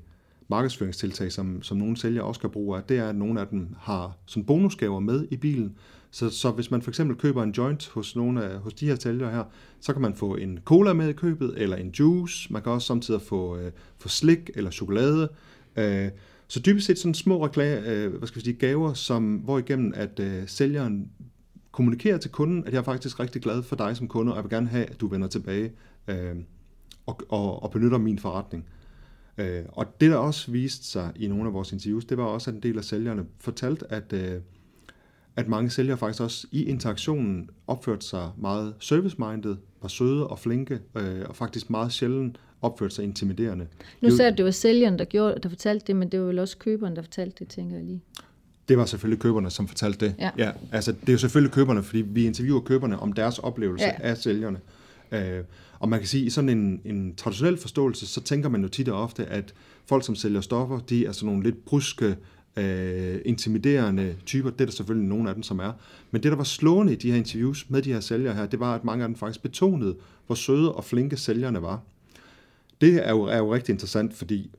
markedsføringstiltag, 0.47 1.31
som, 1.31 1.63
som 1.63 1.77
nogle 1.77 1.97
sælgere 1.97 2.25
også 2.25 2.41
kan 2.41 2.49
bruge 2.49 2.77
af, 2.77 2.83
det 2.83 2.97
er, 2.97 3.09
at 3.09 3.15
nogle 3.15 3.41
af 3.41 3.47
dem 3.47 3.67
har 3.79 4.17
sådan 4.25 4.45
bonusgaver 4.45 4.99
med 4.99 5.27
i 5.31 5.37
bilen. 5.37 5.75
Så, 6.11 6.29
så 6.29 6.51
hvis 6.51 6.71
man 6.71 6.81
for 6.81 6.91
eksempel 6.91 7.17
køber 7.17 7.43
en 7.43 7.51
joint 7.51 7.87
hos 7.87 8.15
nogle 8.15 8.43
af 8.43 8.59
hos 8.59 8.73
de 8.73 8.87
her 8.87 8.95
sælgere 8.95 9.31
her, 9.31 9.43
så 9.79 9.93
kan 9.93 10.01
man 10.01 10.15
få 10.15 10.35
en 10.35 10.59
cola 10.65 10.93
med 10.93 11.09
i 11.09 11.13
købet, 11.13 11.53
eller 11.57 11.77
en 11.77 11.89
juice. 11.89 12.53
Man 12.53 12.61
kan 12.61 12.71
også 12.71 12.87
samtidig 12.87 13.21
få, 13.21 13.57
øh, 13.57 13.71
få 13.97 14.07
slik 14.07 14.49
eller 14.55 14.71
chokolade. 14.71 15.29
Øh, 15.75 16.09
så 16.47 16.59
dybest 16.59 16.87
set 16.87 16.99
sådan 16.99 17.13
små 17.13 17.45
reklame, 17.45 17.87
øh, 17.87 18.13
hvad 18.13 18.27
skal 18.27 18.39
vi 18.39 18.45
sige, 18.45 18.57
gaver, 18.57 18.93
som, 18.93 19.35
hvor 19.35 19.57
igennem 19.59 19.93
at 19.95 20.19
øh, 20.19 20.47
sælgeren 20.47 21.11
kommunikerer 21.71 22.17
til 22.17 22.31
kunden, 22.31 22.63
at 22.65 22.73
jeg 22.73 22.79
er 22.79 22.83
faktisk 22.83 23.19
rigtig 23.19 23.41
glad 23.41 23.63
for 23.63 23.75
dig 23.75 23.97
som 23.97 24.07
kunde, 24.07 24.31
og 24.31 24.35
jeg 24.35 24.43
vil 24.43 24.51
gerne 24.51 24.67
have, 24.67 24.85
at 24.85 25.01
du 25.01 25.07
vender 25.07 25.27
tilbage 25.27 25.71
øh, 26.07 26.35
og, 27.05 27.21
og, 27.29 27.63
og 27.63 27.71
benytter 27.71 27.97
min 27.97 28.19
forretning. 28.19 28.65
Øh, 29.37 29.63
og 29.67 30.01
det, 30.01 30.11
der 30.11 30.17
også 30.17 30.51
viste 30.51 30.85
sig 30.85 31.11
i 31.15 31.27
nogle 31.27 31.47
af 31.47 31.53
vores 31.53 31.71
interviews, 31.71 32.05
det 32.05 32.17
var 32.17 32.23
også, 32.23 32.49
at 32.49 32.55
en 32.55 32.63
del 32.63 32.77
af 32.77 32.83
sælgerne 32.83 33.25
fortalte, 33.39 33.91
at, 33.91 34.13
øh, 34.13 34.41
at 35.39 35.47
mange 35.47 35.69
sælgere 35.69 35.97
faktisk 35.97 36.21
også 36.21 36.47
i 36.51 36.63
interaktionen 36.63 37.49
opførte 37.67 38.05
sig 38.05 38.29
meget 38.37 38.73
service-minded, 38.79 39.55
var 39.81 39.87
søde 39.87 40.27
og 40.27 40.39
flinke, 40.39 40.79
øh, 40.95 41.21
og 41.25 41.35
faktisk 41.35 41.69
meget 41.69 41.91
sjældent 41.91 42.37
opførte 42.61 42.95
sig 42.95 43.03
intimiderende. 43.03 43.67
Nu 44.01 44.09
sagde 44.09 44.29
du, 44.29 44.33
at 44.33 44.37
det 44.37 44.45
var 44.45 44.51
sælgeren, 44.51 44.99
der, 44.99 45.05
gjorde, 45.05 45.39
der 45.43 45.49
fortalte 45.49 45.87
det, 45.87 45.95
men 45.95 46.09
det 46.11 46.19
var 46.19 46.25
vel 46.25 46.39
også 46.39 46.57
køberen, 46.57 46.95
der 46.95 47.01
fortalte 47.01 47.35
det, 47.39 47.47
tænker 47.47 47.75
jeg 47.75 47.85
lige. 47.85 48.01
Det 48.69 48.77
var 48.77 48.85
selvfølgelig 48.85 49.21
køberne, 49.21 49.49
som 49.49 49.67
fortalte 49.67 50.05
det. 50.05 50.15
Ja. 50.19 50.29
ja 50.37 50.51
altså, 50.71 50.91
det 50.91 51.09
er 51.09 51.13
jo 51.13 51.17
selvfølgelig 51.17 51.53
køberne, 51.53 51.83
fordi 51.83 52.01
vi 52.01 52.25
interviewer 52.25 52.61
køberne 52.61 52.99
om 52.99 53.13
deres 53.13 53.39
oplevelse 53.39 53.85
Ja. 53.85 53.93
af 53.99 54.17
sælgerne. 54.17 54.59
Øh, 55.11 55.43
og 55.79 55.89
man 55.89 55.99
kan 55.99 56.07
sige, 56.07 56.25
i 56.25 56.29
sådan 56.29 56.49
en, 56.49 56.81
en 56.85 57.15
traditionel 57.15 57.57
forståelse, 57.57 58.07
så 58.07 58.21
tænker 58.21 58.49
man 58.49 58.61
jo 58.61 58.67
tit 58.67 58.89
og 58.89 59.01
ofte, 59.03 59.25
at 59.25 59.53
folk, 59.85 60.05
som 60.05 60.15
sælger 60.15 60.41
stoffer, 60.41 60.79
de 60.79 61.05
er 61.05 61.11
sådan 61.11 61.27
nogle 61.27 61.43
lidt 61.43 61.65
bryske, 61.65 62.15
øh, 62.57 63.21
intimiderende 63.25 64.15
typer. 64.25 64.49
Det 64.49 64.61
er 64.61 64.65
der 64.65 64.71
selvfølgelig 64.71 65.09
nogle 65.09 65.29
af 65.29 65.35
dem, 65.35 65.43
som 65.43 65.59
er. 65.59 65.71
Men 66.11 66.23
det, 66.23 66.31
der 66.31 66.37
var 66.37 66.43
slående 66.43 66.93
i 66.93 66.95
de 66.95 67.11
her 67.11 67.17
interviews 67.17 67.69
med 67.69 67.81
de 67.81 67.93
her 67.93 67.99
sælgere 67.99 68.33
her, 68.33 68.45
det 68.45 68.59
var, 68.59 68.75
at 68.75 68.83
mange 68.83 69.03
af 69.03 69.07
dem 69.07 69.15
faktisk 69.15 69.41
betonede, 69.41 69.95
hvor 70.25 70.35
søde 70.35 70.75
og 70.75 70.83
flinke 70.83 71.17
sælgerne 71.17 71.61
var. 71.61 71.81
Det 72.81 73.07
er 73.07 73.11
jo, 73.11 73.21
er 73.21 73.37
jo 73.37 73.53
rigtig 73.53 73.73
interessant, 73.73 74.13
fordi 74.13 74.51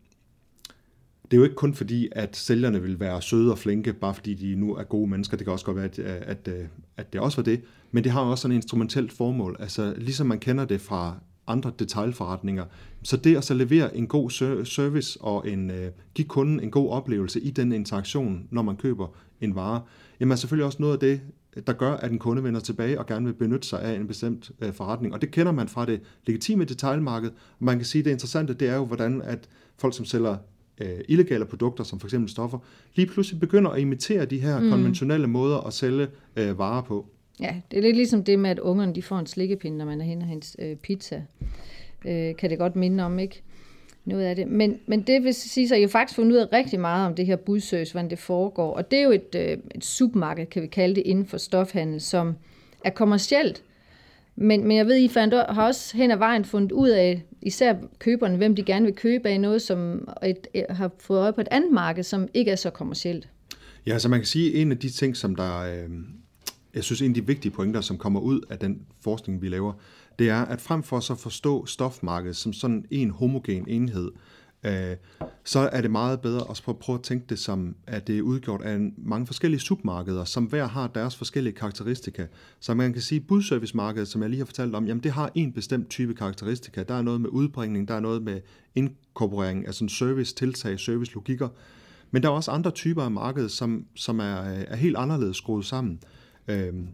det 1.31 1.37
er 1.37 1.39
jo 1.39 1.45
ikke 1.45 1.57
kun 1.57 1.75
fordi, 1.75 2.09
at 2.13 2.37
sælgerne 2.37 2.83
vil 2.83 3.01
være 3.01 3.23
søde 3.23 3.53
og 3.53 3.59
flinke, 3.59 3.93
bare 3.93 4.15
fordi 4.15 4.35
de 4.35 4.55
nu 4.55 4.75
er 4.75 4.83
gode 4.83 5.11
mennesker. 5.11 5.37
Det 5.37 5.47
kan 5.47 5.53
også 5.53 5.65
godt 5.65 5.77
være, 5.77 5.85
at, 5.85 5.99
at, 5.99 6.49
at 6.97 7.13
det 7.13 7.21
også 7.21 7.37
var 7.37 7.43
det. 7.43 7.63
Men 7.91 8.05
det 8.05 8.13
har 8.13 8.21
også 8.21 8.43
sådan 8.43 8.53
et 8.53 8.63
instrumentelt 8.63 9.13
formål. 9.13 9.57
Altså 9.61 9.95
ligesom 9.97 10.27
man 10.27 10.39
kender 10.39 10.65
det 10.65 10.81
fra 10.81 11.17
andre 11.51 11.73
detaljforretninger. 11.79 12.65
Så 13.03 13.17
det 13.17 13.37
at 13.37 13.45
så 13.45 13.55
levere 13.55 13.97
en 13.97 14.07
god 14.07 14.31
ser- 14.31 14.65
service 14.65 15.21
og 15.21 15.49
en, 15.49 15.71
uh, 15.71 15.77
give 16.15 16.29
kunden 16.29 16.61
en 16.61 16.71
god 16.71 16.91
oplevelse 16.91 17.41
i 17.41 17.51
den 17.51 17.73
interaktion, 17.73 18.47
når 18.51 18.63
man 18.63 18.77
køber 18.77 19.07
en 19.41 19.55
vare, 19.55 19.81
jamen 20.21 20.33
er 20.33 20.37
selvfølgelig 20.37 20.67
også 20.67 20.79
noget 20.81 20.93
af 20.93 20.99
det, 21.01 21.21
der 21.67 21.73
gør, 21.73 21.93
at 21.93 22.11
en 22.11 22.19
kunde 22.19 22.45
vender 22.45 22.61
tilbage 22.61 22.99
og 22.99 23.07
gerne 23.07 23.27
vil 23.27 23.33
benytte 23.33 23.69
sig 23.69 23.83
af 23.83 23.95
en 23.95 24.07
bestemt 24.07 24.51
uh, 24.63 24.73
forretning. 24.73 25.15
Og 25.15 25.21
det 25.21 25.31
kender 25.31 25.53
man 25.53 25.69
fra 25.69 25.87
det 25.87 26.01
legitime 26.27 26.65
detaljmarked. 26.65 27.31
Og 27.31 27.65
man 27.65 27.77
kan 27.77 27.85
sige, 27.85 28.01
at 28.01 28.05
det 28.05 28.11
interessante, 28.11 28.55
det 28.55 28.69
er 28.69 28.77
jo, 28.77 28.85
hvordan 28.85 29.23
at 29.23 29.49
folk, 29.79 29.97
som 29.97 30.05
sælger 30.05 30.37
uh, 30.81 30.87
illegale 31.09 31.45
produkter, 31.45 31.85
som 31.85 32.01
for 32.01 32.07
eksempel 32.07 32.31
stoffer, 32.31 32.59
lige 32.95 33.07
pludselig 33.07 33.41
begynder 33.41 33.71
at 33.71 33.81
imitere 33.81 34.25
de 34.25 34.39
her 34.39 34.61
mm. 34.61 34.71
konventionelle 34.71 35.27
måder 35.27 35.59
at 35.59 35.73
sælge 35.73 36.09
uh, 36.41 36.59
varer 36.59 36.83
på. 36.83 37.07
Ja, 37.41 37.55
det 37.71 37.79
er 37.79 37.83
lidt 37.83 37.97
ligesom 37.97 38.25
det 38.25 38.39
med, 38.39 38.51
at 38.51 38.59
ungerne 38.59 38.95
de 38.95 39.03
får 39.03 39.19
en 39.19 39.27
slikkepind, 39.27 39.77
når 39.77 39.85
man 39.85 40.01
er 40.01 40.05
hen 40.05 40.23
og 40.23 40.29
hendes 40.29 40.57
øh, 40.59 40.77
pizza. 40.77 41.23
Øh, 42.05 42.37
kan 42.37 42.51
det 42.51 42.59
godt 42.59 42.77
minde 42.77 43.05
om, 43.05 43.19
ikke? 43.19 43.43
Noget 44.05 44.25
af 44.25 44.37
det. 44.37 44.49
Men, 44.49 44.81
men 44.87 45.03
det 45.03 45.25
vil 45.25 45.35
sige, 45.35 45.65
at 45.65 45.81
jeg 45.81 45.89
har 45.89 45.89
faktisk 45.89 46.17
fundet 46.17 46.33
ud 46.33 46.37
af 46.37 46.53
rigtig 46.53 46.81
meget 46.81 47.07
om 47.07 47.15
det 47.15 47.27
her 47.27 47.37
budsøs, 47.37 47.91
hvordan 47.93 48.11
det 48.11 48.19
foregår. 48.19 48.75
Og 48.75 48.91
det 48.91 48.99
er 48.99 49.03
jo 49.03 49.11
et, 49.11 49.35
øh, 49.37 49.59
et 49.75 49.85
supermarked, 49.85 50.47
kan 50.47 50.63
vi 50.63 50.67
kalde 50.67 50.95
det, 50.95 51.03
inden 51.07 51.27
for 51.27 51.39
stofhandel, 51.39 52.01
som 52.01 52.37
er 52.85 52.91
kommercielt. 52.91 53.63
Men, 54.37 54.69
men 54.69 54.77
jeg 54.77 54.87
ved, 54.87 54.97
I 54.97 55.09
fandt, 55.09 55.35
har 55.35 55.67
også 55.67 55.97
hen 55.97 56.11
ad 56.11 56.17
vejen 56.17 56.45
fundet 56.45 56.73
ud 56.73 56.89
af, 56.89 57.23
især 57.43 57.75
køberne, 57.99 58.37
hvem 58.37 58.57
de 58.57 58.63
gerne 58.63 58.85
vil 58.85 58.95
købe 58.95 59.29
af 59.29 59.41
noget, 59.41 59.63
som 59.63 60.09
et, 60.23 60.47
et, 60.55 60.67
har 60.71 60.91
fået 60.99 61.21
øje 61.21 61.33
på 61.33 61.41
et 61.41 61.49
andet 61.51 61.73
marked, 61.73 62.03
som 62.03 62.29
ikke 62.35 62.51
er 62.51 62.57
så 62.57 62.71
kommercielt. 62.71 63.29
Ja, 63.87 63.99
så 63.99 64.09
man 64.09 64.21
kan 64.21 64.27
sige, 64.27 64.55
at 64.55 64.61
en 64.61 64.73
af 64.73 64.79
de 64.79 64.89
ting, 64.89 65.17
som 65.17 65.37
der, 65.37 65.61
øh, 65.61 65.91
jeg 66.75 66.85
synes, 66.85 67.03
en 67.03 67.11
af 67.11 67.15
de 67.15 67.27
vigtige 67.27 67.53
pointer, 67.53 67.81
som 67.81 67.99
kommer 67.99 68.21
ud 68.21 68.41
af 68.51 68.59
den 68.59 68.83
forskning, 69.01 69.43
vi 69.43 69.49
laver, 69.49 69.73
det 70.19 70.29
er, 70.29 70.43
at 70.43 70.61
frem 70.61 70.83
for 70.83 71.01
så 71.01 71.13
at 71.13 71.19
forstå 71.19 71.67
stofmarkedet 71.67 72.37
som 72.37 72.53
sådan 72.53 72.85
en 72.91 73.11
homogen 73.11 73.69
enhed, 73.69 74.11
øh, 74.65 74.97
så 75.45 75.59
er 75.73 75.81
det 75.81 75.91
meget 75.91 76.21
bedre 76.21 76.51
at 76.51 76.77
prøve 76.81 76.99
at 76.99 77.03
tænke 77.03 77.27
det 77.29 77.39
som, 77.39 77.77
at 77.87 78.07
det 78.07 78.19
er 78.19 78.23
udgjort 78.23 78.63
af 78.63 78.93
mange 78.97 79.27
forskellige 79.27 79.61
submarkeder, 79.61 80.25
som 80.25 80.45
hver 80.45 80.67
har 80.69 80.87
deres 80.87 81.17
forskellige 81.17 81.55
karakteristika. 81.55 82.27
Så 82.61 82.75
man 82.75 82.93
kan 82.93 83.03
sige, 83.03 83.21
at 83.21 83.27
budservicemarkedet, 83.27 84.09
som 84.09 84.23
jeg 84.23 84.31
lige 84.31 84.39
har 84.39 84.47
fortalt 84.47 84.75
om, 84.75 84.87
jamen 84.87 85.03
det 85.03 85.13
har 85.13 85.31
en 85.35 85.53
bestemt 85.53 85.91
type 85.91 86.15
karakteristika. 86.15 86.83
Der 86.83 86.95
er 86.95 87.03
noget 87.03 87.21
med 87.21 87.31
udbringning, 87.31 87.89
der 87.89 87.95
er 87.95 88.01
noget 88.01 88.23
med 88.23 88.41
inkorporering 88.75 89.67
altså 89.67 89.85
en 89.85 89.89
service-tiltag, 89.89 90.81
service-logikker, 90.81 91.49
men 92.11 92.23
der 92.23 92.29
er 92.29 92.33
også 92.33 92.51
andre 92.51 92.71
typer 92.71 93.03
af 93.03 93.11
markedet, 93.11 93.51
som, 93.51 93.87
som 93.95 94.19
er, 94.19 94.53
øh, 94.53 94.65
er 94.69 94.77
helt 94.77 94.97
anderledes 94.97 95.37
skruet 95.37 95.65
sammen. 95.65 96.01
Øhm, 96.51 96.87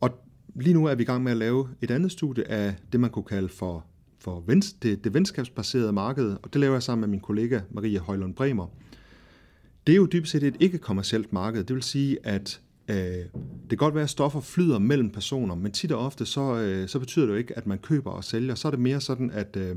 og 0.00 0.10
lige 0.54 0.74
nu 0.74 0.86
er 0.86 0.94
vi 0.94 1.02
i 1.02 1.06
gang 1.06 1.22
med 1.22 1.32
at 1.32 1.38
lave 1.38 1.68
et 1.82 1.90
andet 1.90 2.12
studie 2.12 2.50
af 2.50 2.74
det, 2.92 3.00
man 3.00 3.10
kunne 3.10 3.24
kalde 3.24 3.48
for, 3.48 3.84
for 4.18 4.42
vens, 4.46 4.72
det, 4.72 5.04
det 5.04 5.14
venskabsbaserede 5.14 5.92
marked, 5.92 6.36
og 6.42 6.52
det 6.52 6.60
laver 6.60 6.74
jeg 6.74 6.82
sammen 6.82 7.00
med 7.00 7.08
min 7.08 7.20
kollega 7.20 7.60
Maria 7.70 8.00
Højlund 8.00 8.34
Bremer. 8.34 8.66
Det 9.86 9.92
er 9.92 9.96
jo 9.96 10.08
dybest 10.12 10.32
set 10.32 10.42
et 10.42 10.56
ikke-kommercielt 10.60 11.32
marked. 11.32 11.64
Det 11.64 11.74
vil 11.74 11.82
sige, 11.82 12.18
at 12.22 12.60
øh, 12.88 12.96
det 12.96 13.68
kan 13.68 13.78
godt 13.78 13.94
være, 13.94 14.04
at 14.04 14.10
stoffer 14.10 14.40
flyder 14.40 14.78
mellem 14.78 15.10
personer, 15.10 15.54
men 15.54 15.72
tit 15.72 15.92
og 15.92 16.06
ofte 16.06 16.26
så, 16.26 16.56
øh, 16.56 16.88
så 16.88 16.98
betyder 16.98 17.26
det 17.26 17.32
jo 17.32 17.38
ikke, 17.38 17.56
at 17.56 17.66
man 17.66 17.78
køber 17.78 18.10
og 18.10 18.24
sælger. 18.24 18.54
Så 18.54 18.68
er 18.68 18.70
det 18.70 18.80
mere 18.80 19.00
sådan, 19.00 19.30
at 19.30 19.56
øh, 19.56 19.76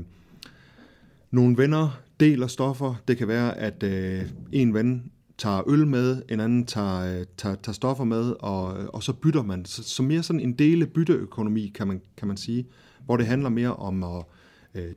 nogle 1.30 1.56
venner 1.56 2.00
deler 2.20 2.46
stoffer. 2.46 2.94
Det 3.08 3.16
kan 3.16 3.28
være, 3.28 3.58
at 3.58 3.82
øh, 3.82 4.22
en 4.52 4.74
ven 4.74 5.12
tager 5.40 5.68
øl 5.70 5.86
med, 5.86 6.22
en 6.28 6.40
anden 6.40 6.66
tager, 6.66 7.20
øh, 7.20 7.26
tager, 7.36 7.54
tager 7.54 7.74
stoffer 7.74 8.04
med, 8.04 8.34
og, 8.40 8.82
øh, 8.82 8.88
og 8.88 9.02
så 9.02 9.12
bytter 9.12 9.42
man. 9.42 9.64
Så, 9.64 9.82
så 9.82 10.02
mere 10.02 10.22
sådan 10.22 10.40
en 10.40 10.52
dele 10.52 10.86
bytteøkonomi, 10.86 11.72
kan 11.74 11.86
man, 11.88 12.00
kan 12.16 12.28
man 12.28 12.36
sige, 12.36 12.66
hvor 13.04 13.16
det 13.16 13.26
handler 13.26 13.48
mere 13.48 13.76
om, 13.76 14.04
at, 14.04 14.24
øh, 14.74 14.92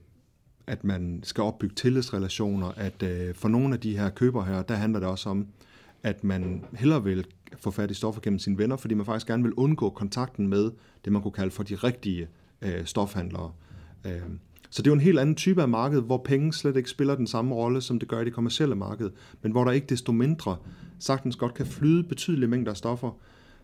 at 0.68 0.84
man 0.84 1.20
skal 1.24 1.42
opbygge 1.42 1.76
tillidsrelationer, 1.76 2.72
at 2.78 3.04
øh, 3.04 3.36
for 3.36 3.48
nogle 3.48 3.74
af 3.74 3.80
de 3.80 3.98
her 3.98 4.10
køber 4.10 4.44
her, 4.44 4.62
der 4.62 4.76
handler 4.76 5.00
det 5.00 5.10
også 5.10 5.30
om, 5.30 5.48
at 6.04 6.24
man 6.24 6.66
hellere 6.74 7.04
vil 7.04 7.26
få 7.58 7.72
fat 7.72 7.92
i 7.92 7.94
stoffer 7.94 8.22
gennem 8.22 8.40
sine 8.40 8.58
venner, 8.58 8.76
fordi 8.76 8.94
man 8.94 9.06
faktisk 9.06 9.28
gerne 9.28 9.44
vil 9.44 9.54
undgå 9.54 9.90
kontakten 9.90 10.48
med 10.48 10.72
det, 11.06 11.14
man 11.14 11.22
kunne 11.22 11.32
kalde 11.32 11.52
for 11.52 11.64
de 11.64 11.76
rigtige 11.76 12.28
øh, 12.62 12.86
stofhandlere. 12.86 13.52
Øh, 14.06 14.22
så 14.74 14.82
det 14.82 14.88
er 14.88 14.92
jo 14.92 14.96
en 14.96 15.02
helt 15.02 15.20
anden 15.20 15.36
type 15.36 15.62
af 15.62 15.68
marked, 15.68 16.02
hvor 16.02 16.18
penge 16.18 16.54
slet 16.54 16.78
ikke 16.78 16.90
spiller 16.90 17.16
den 17.16 17.28
samme 17.28 17.56
rolle, 17.56 17.82
som 17.82 18.00
det 18.00 18.08
gør 18.08 18.22
i 18.22 18.26
det 18.26 18.34
kommercielle 18.34 18.76
marked, 18.76 19.10
men 19.42 19.52
hvor 19.52 19.64
der 19.64 19.72
ikke 19.72 19.88
desto 19.88 20.12
mindre 20.12 20.58
sagtens 21.00 21.36
godt 21.36 21.54
kan 21.54 21.66
flyde 21.66 22.04
betydelige 22.04 22.50
mængder 22.50 22.72
af 22.72 22.78
stoffer, 22.78 23.18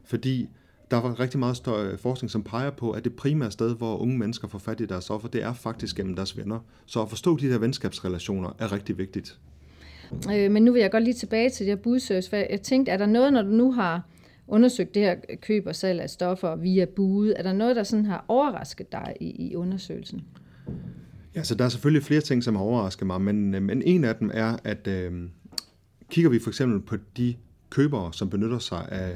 fordi 0.04 0.50
der 0.92 0.98
var 0.98 1.20
rigtig 1.20 1.40
meget 1.40 1.98
forskning, 2.00 2.32
som 2.32 2.44
peger 2.44 2.70
på, 2.70 2.92
at 2.92 3.04
det 3.04 3.14
primære 3.14 3.52
sted, 3.52 3.76
hvor 3.76 3.98
unge 3.98 4.18
mennesker 4.18 4.48
får 4.48 4.60
fat 4.60 4.82
i 4.82 4.86
deres 4.86 5.04
stoffer, 5.04 5.28
det 5.28 5.44
er 5.44 5.54
faktisk 5.54 5.96
gennem 5.96 6.16
deres 6.16 6.38
venner. 6.38 6.60
Så 6.86 7.02
at 7.02 7.10
forstå 7.10 7.38
de 7.38 7.50
der 7.50 7.58
venskabsrelationer 7.58 8.56
er 8.60 8.72
rigtig 8.72 8.98
vigtigt. 8.98 9.40
Øh, 10.34 10.52
men 10.52 10.64
nu 10.64 10.72
vil 10.72 10.82
jeg 10.82 10.92
godt 10.92 11.04
lige 11.04 11.14
tilbage 11.14 11.50
til 11.50 11.66
det 11.66 11.72
her 11.72 11.84
budservice, 11.84 12.30
for 12.30 12.38
jeg 12.38 12.62
tænkte, 12.62 12.92
er 12.92 12.98
der 12.98 13.06
noget, 13.06 13.34
når 13.34 13.42
du 13.42 13.50
nu 13.50 13.72
har 13.72 14.08
undersøgt 14.48 14.96
det 14.96 15.02
her 15.02 15.16
køb 15.42 15.68
og 15.68 15.76
salg 15.76 16.02
af 16.02 16.10
stoffer 16.10 16.56
via 16.56 16.86
bud, 16.86 17.34
er 17.36 17.44
der 17.44 17.54
noget, 17.54 17.76
der 17.76 17.84
sådan 17.84 18.06
har 18.06 18.26
overrasket 18.28 18.92
dig 18.92 19.16
i, 19.20 19.50
i 19.50 19.56
undersøgelsen? 19.56 20.24
Ja, 21.36 21.44
så 21.44 21.56
der 21.56 21.66
er 21.66 21.70
selvfølgelig 21.70 22.04
flere 22.04 22.22
ting, 22.22 22.44
som 22.44 22.56
har 22.56 22.64
overrasket 22.64 23.08
mig, 23.08 23.22
men, 23.22 23.56
øh, 23.56 23.62
men 23.62 23.82
en 23.82 24.04
af 24.04 24.16
dem 24.16 24.32
er, 24.34 24.58
at 24.64 24.88
øh, 24.88 25.30
kigger 26.10 26.30
vi 26.30 26.40
for 26.40 26.50
eksempel 26.50 26.80
på 26.80 26.96
de 27.18 27.36
købere, 27.70 28.14
som 28.14 28.30
benytter 28.30 28.60
sig 28.60 28.90
af, 28.92 29.16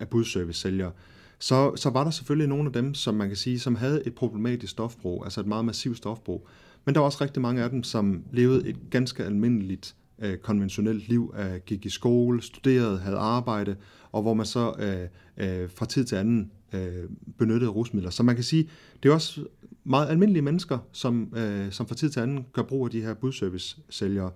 af 0.00 0.08
budservice-sælgere, 0.08 0.92
så, 1.38 1.76
så 1.76 1.90
var 1.90 2.04
der 2.04 2.10
selvfølgelig 2.10 2.48
nogle 2.48 2.66
af 2.66 2.72
dem, 2.72 2.94
som 2.94 3.14
man 3.14 3.28
kan 3.28 3.36
sige, 3.36 3.58
som 3.58 3.74
havde 3.74 4.06
et 4.06 4.14
problematisk 4.14 4.70
stofbrug, 4.70 5.24
altså 5.24 5.40
et 5.40 5.46
meget 5.46 5.64
massivt 5.64 5.96
stofbrug. 5.96 6.48
Men 6.84 6.94
der 6.94 7.00
var 7.00 7.06
også 7.06 7.18
rigtig 7.20 7.42
mange 7.42 7.62
af 7.62 7.70
dem, 7.70 7.82
som 7.82 8.24
levede 8.32 8.68
et 8.68 8.76
ganske 8.90 9.24
almindeligt 9.24 9.94
øh, 10.18 10.36
konventionelt 10.36 11.08
liv, 11.08 11.34
øh, 11.38 11.60
gik 11.66 11.86
i 11.86 11.90
skole, 11.90 12.42
studerede, 12.42 12.98
havde 12.98 13.16
arbejde, 13.16 13.76
og 14.12 14.22
hvor 14.22 14.34
man 14.34 14.46
så 14.46 14.72
øh, 14.78 15.08
øh, 15.46 15.70
fra 15.70 15.86
tid 15.86 16.04
til 16.04 16.16
anden 16.16 16.50
øh, 16.74 17.08
benyttede 17.38 17.70
rusmidler. 17.70 18.10
Så 18.10 18.22
man 18.22 18.34
kan 18.34 18.44
sige, 18.44 18.68
det 19.02 19.08
er 19.08 19.12
også 19.12 19.44
meget 19.84 20.08
almindelige 20.08 20.42
mennesker, 20.42 20.78
som, 20.92 21.32
øh, 21.36 21.72
som 21.72 21.86
fra 21.86 21.94
tid 21.94 22.10
til 22.10 22.20
anden 22.20 22.46
gør 22.52 22.62
brug 22.62 22.84
af 22.84 22.90
de 22.90 23.00
her 23.00 23.14
budservice-sælgere. 23.14 24.30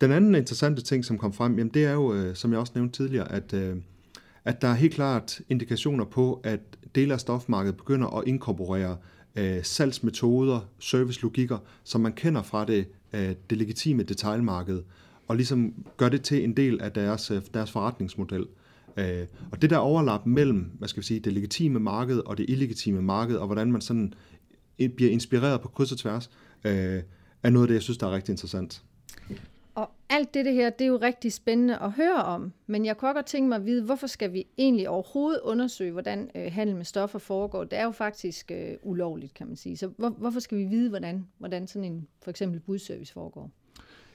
Den 0.00 0.12
anden 0.12 0.34
interessante 0.34 0.82
ting, 0.82 1.04
som 1.04 1.18
kom 1.18 1.32
frem, 1.32 1.58
jamen 1.58 1.74
det 1.74 1.84
er 1.84 1.92
jo, 1.92 2.14
øh, 2.14 2.36
som 2.36 2.52
jeg 2.52 2.60
også 2.60 2.72
nævnte 2.74 2.96
tidligere, 2.96 3.32
at, 3.32 3.52
øh, 3.52 3.76
at 4.44 4.62
der 4.62 4.68
er 4.68 4.74
helt 4.74 4.94
klart 4.94 5.40
indikationer 5.48 6.04
på, 6.04 6.40
at 6.44 6.60
dele 6.94 7.14
af 7.14 7.20
stofmarkedet 7.20 7.76
begynder 7.76 8.18
at 8.18 8.24
inkorporere 8.26 8.96
øh, 9.36 9.64
salgsmetoder, 9.64 10.60
servicelogikker, 10.78 11.58
som 11.84 12.00
man 12.00 12.12
kender 12.12 12.42
fra 12.42 12.64
det, 12.64 12.86
øh, 13.12 13.34
det 13.50 13.58
legitime 13.58 14.02
detailmarked, 14.02 14.82
og 15.28 15.36
ligesom 15.36 15.74
gør 15.96 16.08
det 16.08 16.22
til 16.22 16.44
en 16.44 16.56
del 16.56 16.80
af 16.80 16.92
deres, 16.92 17.30
øh, 17.30 17.42
deres 17.54 17.70
forretningsmodel. 17.70 18.40
Øh, 18.40 18.46
Øh, 18.96 19.26
og 19.52 19.62
det 19.62 19.70
der 19.70 19.76
overlap 19.76 20.26
mellem, 20.26 20.70
hvad 20.78 20.88
skal 20.88 21.00
vi 21.00 21.06
sige, 21.06 21.20
det 21.20 21.32
legitime 21.32 21.78
marked 21.78 22.18
og 22.18 22.38
det 22.38 22.50
illegitime 22.50 23.02
marked, 23.02 23.36
og 23.36 23.46
hvordan 23.46 23.72
man 23.72 23.80
sådan 23.80 24.14
bliver 24.76 25.10
inspireret 25.10 25.60
på 25.60 25.68
kryds 25.68 25.92
og 25.92 25.98
tværs, 25.98 26.30
øh, 26.64 27.02
er 27.42 27.50
noget 27.50 27.64
af 27.64 27.68
det, 27.68 27.74
jeg 27.74 27.82
synes, 27.82 27.98
der 27.98 28.06
er 28.06 28.12
rigtig 28.14 28.32
interessant. 28.32 28.82
Og 29.74 29.90
alt 30.08 30.34
det, 30.34 30.44
det 30.44 30.54
her, 30.54 30.70
det 30.70 30.84
er 30.84 30.88
jo 30.88 30.96
rigtig 30.96 31.32
spændende 31.32 31.78
at 31.78 31.92
høre 31.92 32.24
om, 32.24 32.52
men 32.66 32.84
jeg 32.84 32.96
kunne 32.96 33.14
godt 33.14 33.26
tænke 33.26 33.48
mig 33.48 33.56
at 33.56 33.66
vide, 33.66 33.82
hvorfor 33.82 34.06
skal 34.06 34.32
vi 34.32 34.46
egentlig 34.58 34.88
overhovedet 34.88 35.40
undersøge, 35.40 35.92
hvordan 35.92 36.30
øh, 36.34 36.52
handel 36.52 36.76
med 36.76 36.84
stoffer 36.84 37.18
foregår? 37.18 37.64
Det 37.64 37.78
er 37.78 37.84
jo 37.84 37.90
faktisk 37.90 38.50
øh, 38.50 38.74
ulovligt, 38.82 39.34
kan 39.34 39.46
man 39.46 39.56
sige. 39.56 39.76
Så 39.76 39.90
hvor, 39.96 40.08
hvorfor 40.08 40.40
skal 40.40 40.58
vi 40.58 40.64
vide, 40.64 40.88
hvordan, 40.88 41.26
hvordan 41.38 41.66
sådan 41.66 41.92
en 41.92 42.06
for 42.22 42.30
eksempel 42.30 42.60
budservice 42.60 43.12
foregår? 43.12 43.50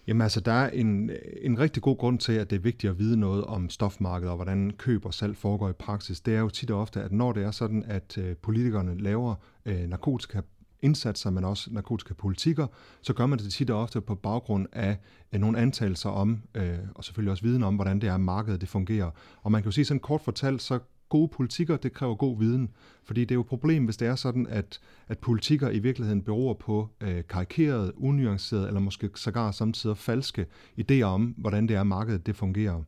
Jamen 0.07 0.21
altså, 0.21 0.39
der 0.39 0.51
er 0.51 0.69
en, 0.69 1.11
en 1.41 1.59
rigtig 1.59 1.83
god 1.83 1.97
grund 1.97 2.19
til, 2.19 2.33
at 2.33 2.49
det 2.49 2.55
er 2.55 2.59
vigtigt 2.59 2.91
at 2.91 2.99
vide 2.99 3.19
noget 3.19 3.43
om 3.43 3.69
stofmarkedet 3.69 4.29
og 4.29 4.35
hvordan 4.35 4.71
køb 4.77 5.05
og 5.05 5.13
salg 5.13 5.37
foregår 5.37 5.69
i 5.69 5.73
praksis. 5.73 6.21
Det 6.21 6.35
er 6.35 6.39
jo 6.39 6.49
tit 6.49 6.71
og 6.71 6.81
ofte, 6.81 7.01
at 7.01 7.11
når 7.11 7.31
det 7.31 7.43
er 7.43 7.51
sådan, 7.51 7.83
at 7.87 8.17
øh, 8.17 8.35
politikerne 8.35 8.97
laver 8.97 9.35
øh, 9.65 9.89
narkotika 9.89 10.41
indsatser, 10.81 11.29
men 11.29 11.43
også 11.43 11.69
narkotikapolitikker, 11.73 12.67
så 13.01 13.13
gør 13.13 13.25
man 13.25 13.39
det 13.39 13.53
tit 13.53 13.69
og 13.69 13.81
ofte 13.81 14.01
på 14.01 14.15
baggrund 14.15 14.67
af 14.71 14.97
nogle 15.31 15.59
antagelser 15.59 16.09
om, 16.09 16.41
øh, 16.55 16.77
og 16.95 17.03
selvfølgelig 17.03 17.31
også 17.31 17.43
viden 17.43 17.63
om, 17.63 17.75
hvordan 17.75 18.01
det 18.01 18.09
er, 18.09 18.17
markedet 18.17 18.61
det 18.61 18.69
fungerer. 18.69 19.11
Og 19.41 19.51
man 19.51 19.61
kan 19.61 19.67
jo 19.67 19.71
sige 19.71 19.85
sådan 19.85 19.99
kort 19.99 20.21
fortalt, 20.21 20.61
så 20.61 20.79
gode 21.11 21.27
politikker, 21.27 21.77
det 21.77 21.93
kræver 21.93 22.15
god 22.15 22.37
viden. 22.39 22.69
Fordi 23.03 23.21
det 23.21 23.31
er 23.31 23.35
jo 23.35 23.41
et 23.41 23.47
problem, 23.47 23.85
hvis 23.85 23.97
det 23.97 24.07
er 24.07 24.15
sådan, 24.15 24.47
at, 24.47 24.79
at 25.07 25.19
politikker 25.19 25.69
i 25.69 25.79
virkeligheden 25.79 26.21
beror 26.21 26.53
på 26.53 26.89
øh, 27.01 27.23
karikerede, 27.29 27.93
unuancerede 27.97 28.67
eller 28.67 28.79
måske 28.79 29.09
sågar 29.15 29.51
samtidig 29.51 29.97
falske 29.97 30.45
idéer 30.81 31.01
om, 31.01 31.35
hvordan 31.37 31.67
det 31.67 31.75
er, 31.75 31.83
markedet 31.83 32.25
det 32.25 32.35
fungerer. 32.35 32.83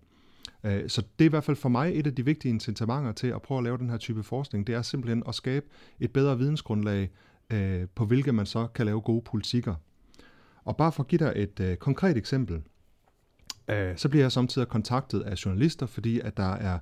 Øh, 0.63 0.89
så 0.89 1.01
det 1.19 1.25
er 1.25 1.29
i 1.29 1.29
hvert 1.29 1.43
fald 1.43 1.57
for 1.57 1.69
mig 1.69 1.99
et 1.99 2.07
af 2.07 2.15
de 2.15 2.25
vigtige 2.25 2.49
incitamenter 2.49 3.11
til 3.11 3.27
at 3.27 3.41
prøve 3.41 3.57
at 3.57 3.63
lave 3.63 3.77
den 3.77 3.89
her 3.89 3.97
type 3.97 4.23
forskning. 4.23 4.67
Det 4.67 4.75
er 4.75 4.81
simpelthen 4.81 5.23
at 5.27 5.35
skabe 5.35 5.65
et 5.99 6.13
bedre 6.13 6.37
vidensgrundlag, 6.37 7.09
øh, 7.49 7.87
på 7.95 8.05
hvilket 8.05 8.35
man 8.35 8.45
så 8.45 8.67
kan 8.67 8.85
lave 8.85 9.01
gode 9.01 9.21
politikker. 9.21 9.75
Og 10.65 10.77
bare 10.77 10.91
for 10.91 11.03
at 11.03 11.07
give 11.07 11.19
dig 11.19 11.33
et 11.35 11.59
øh, 11.59 11.77
konkret 11.77 12.17
eksempel, 12.17 12.61
øh, 13.67 13.97
så 13.97 14.09
bliver 14.09 14.23
jeg 14.23 14.31
samtidig 14.31 14.67
kontaktet 14.67 15.21
af 15.21 15.45
journalister, 15.45 15.85
fordi 15.85 16.19
at 16.19 16.37
der 16.37 16.53
er 16.53 16.79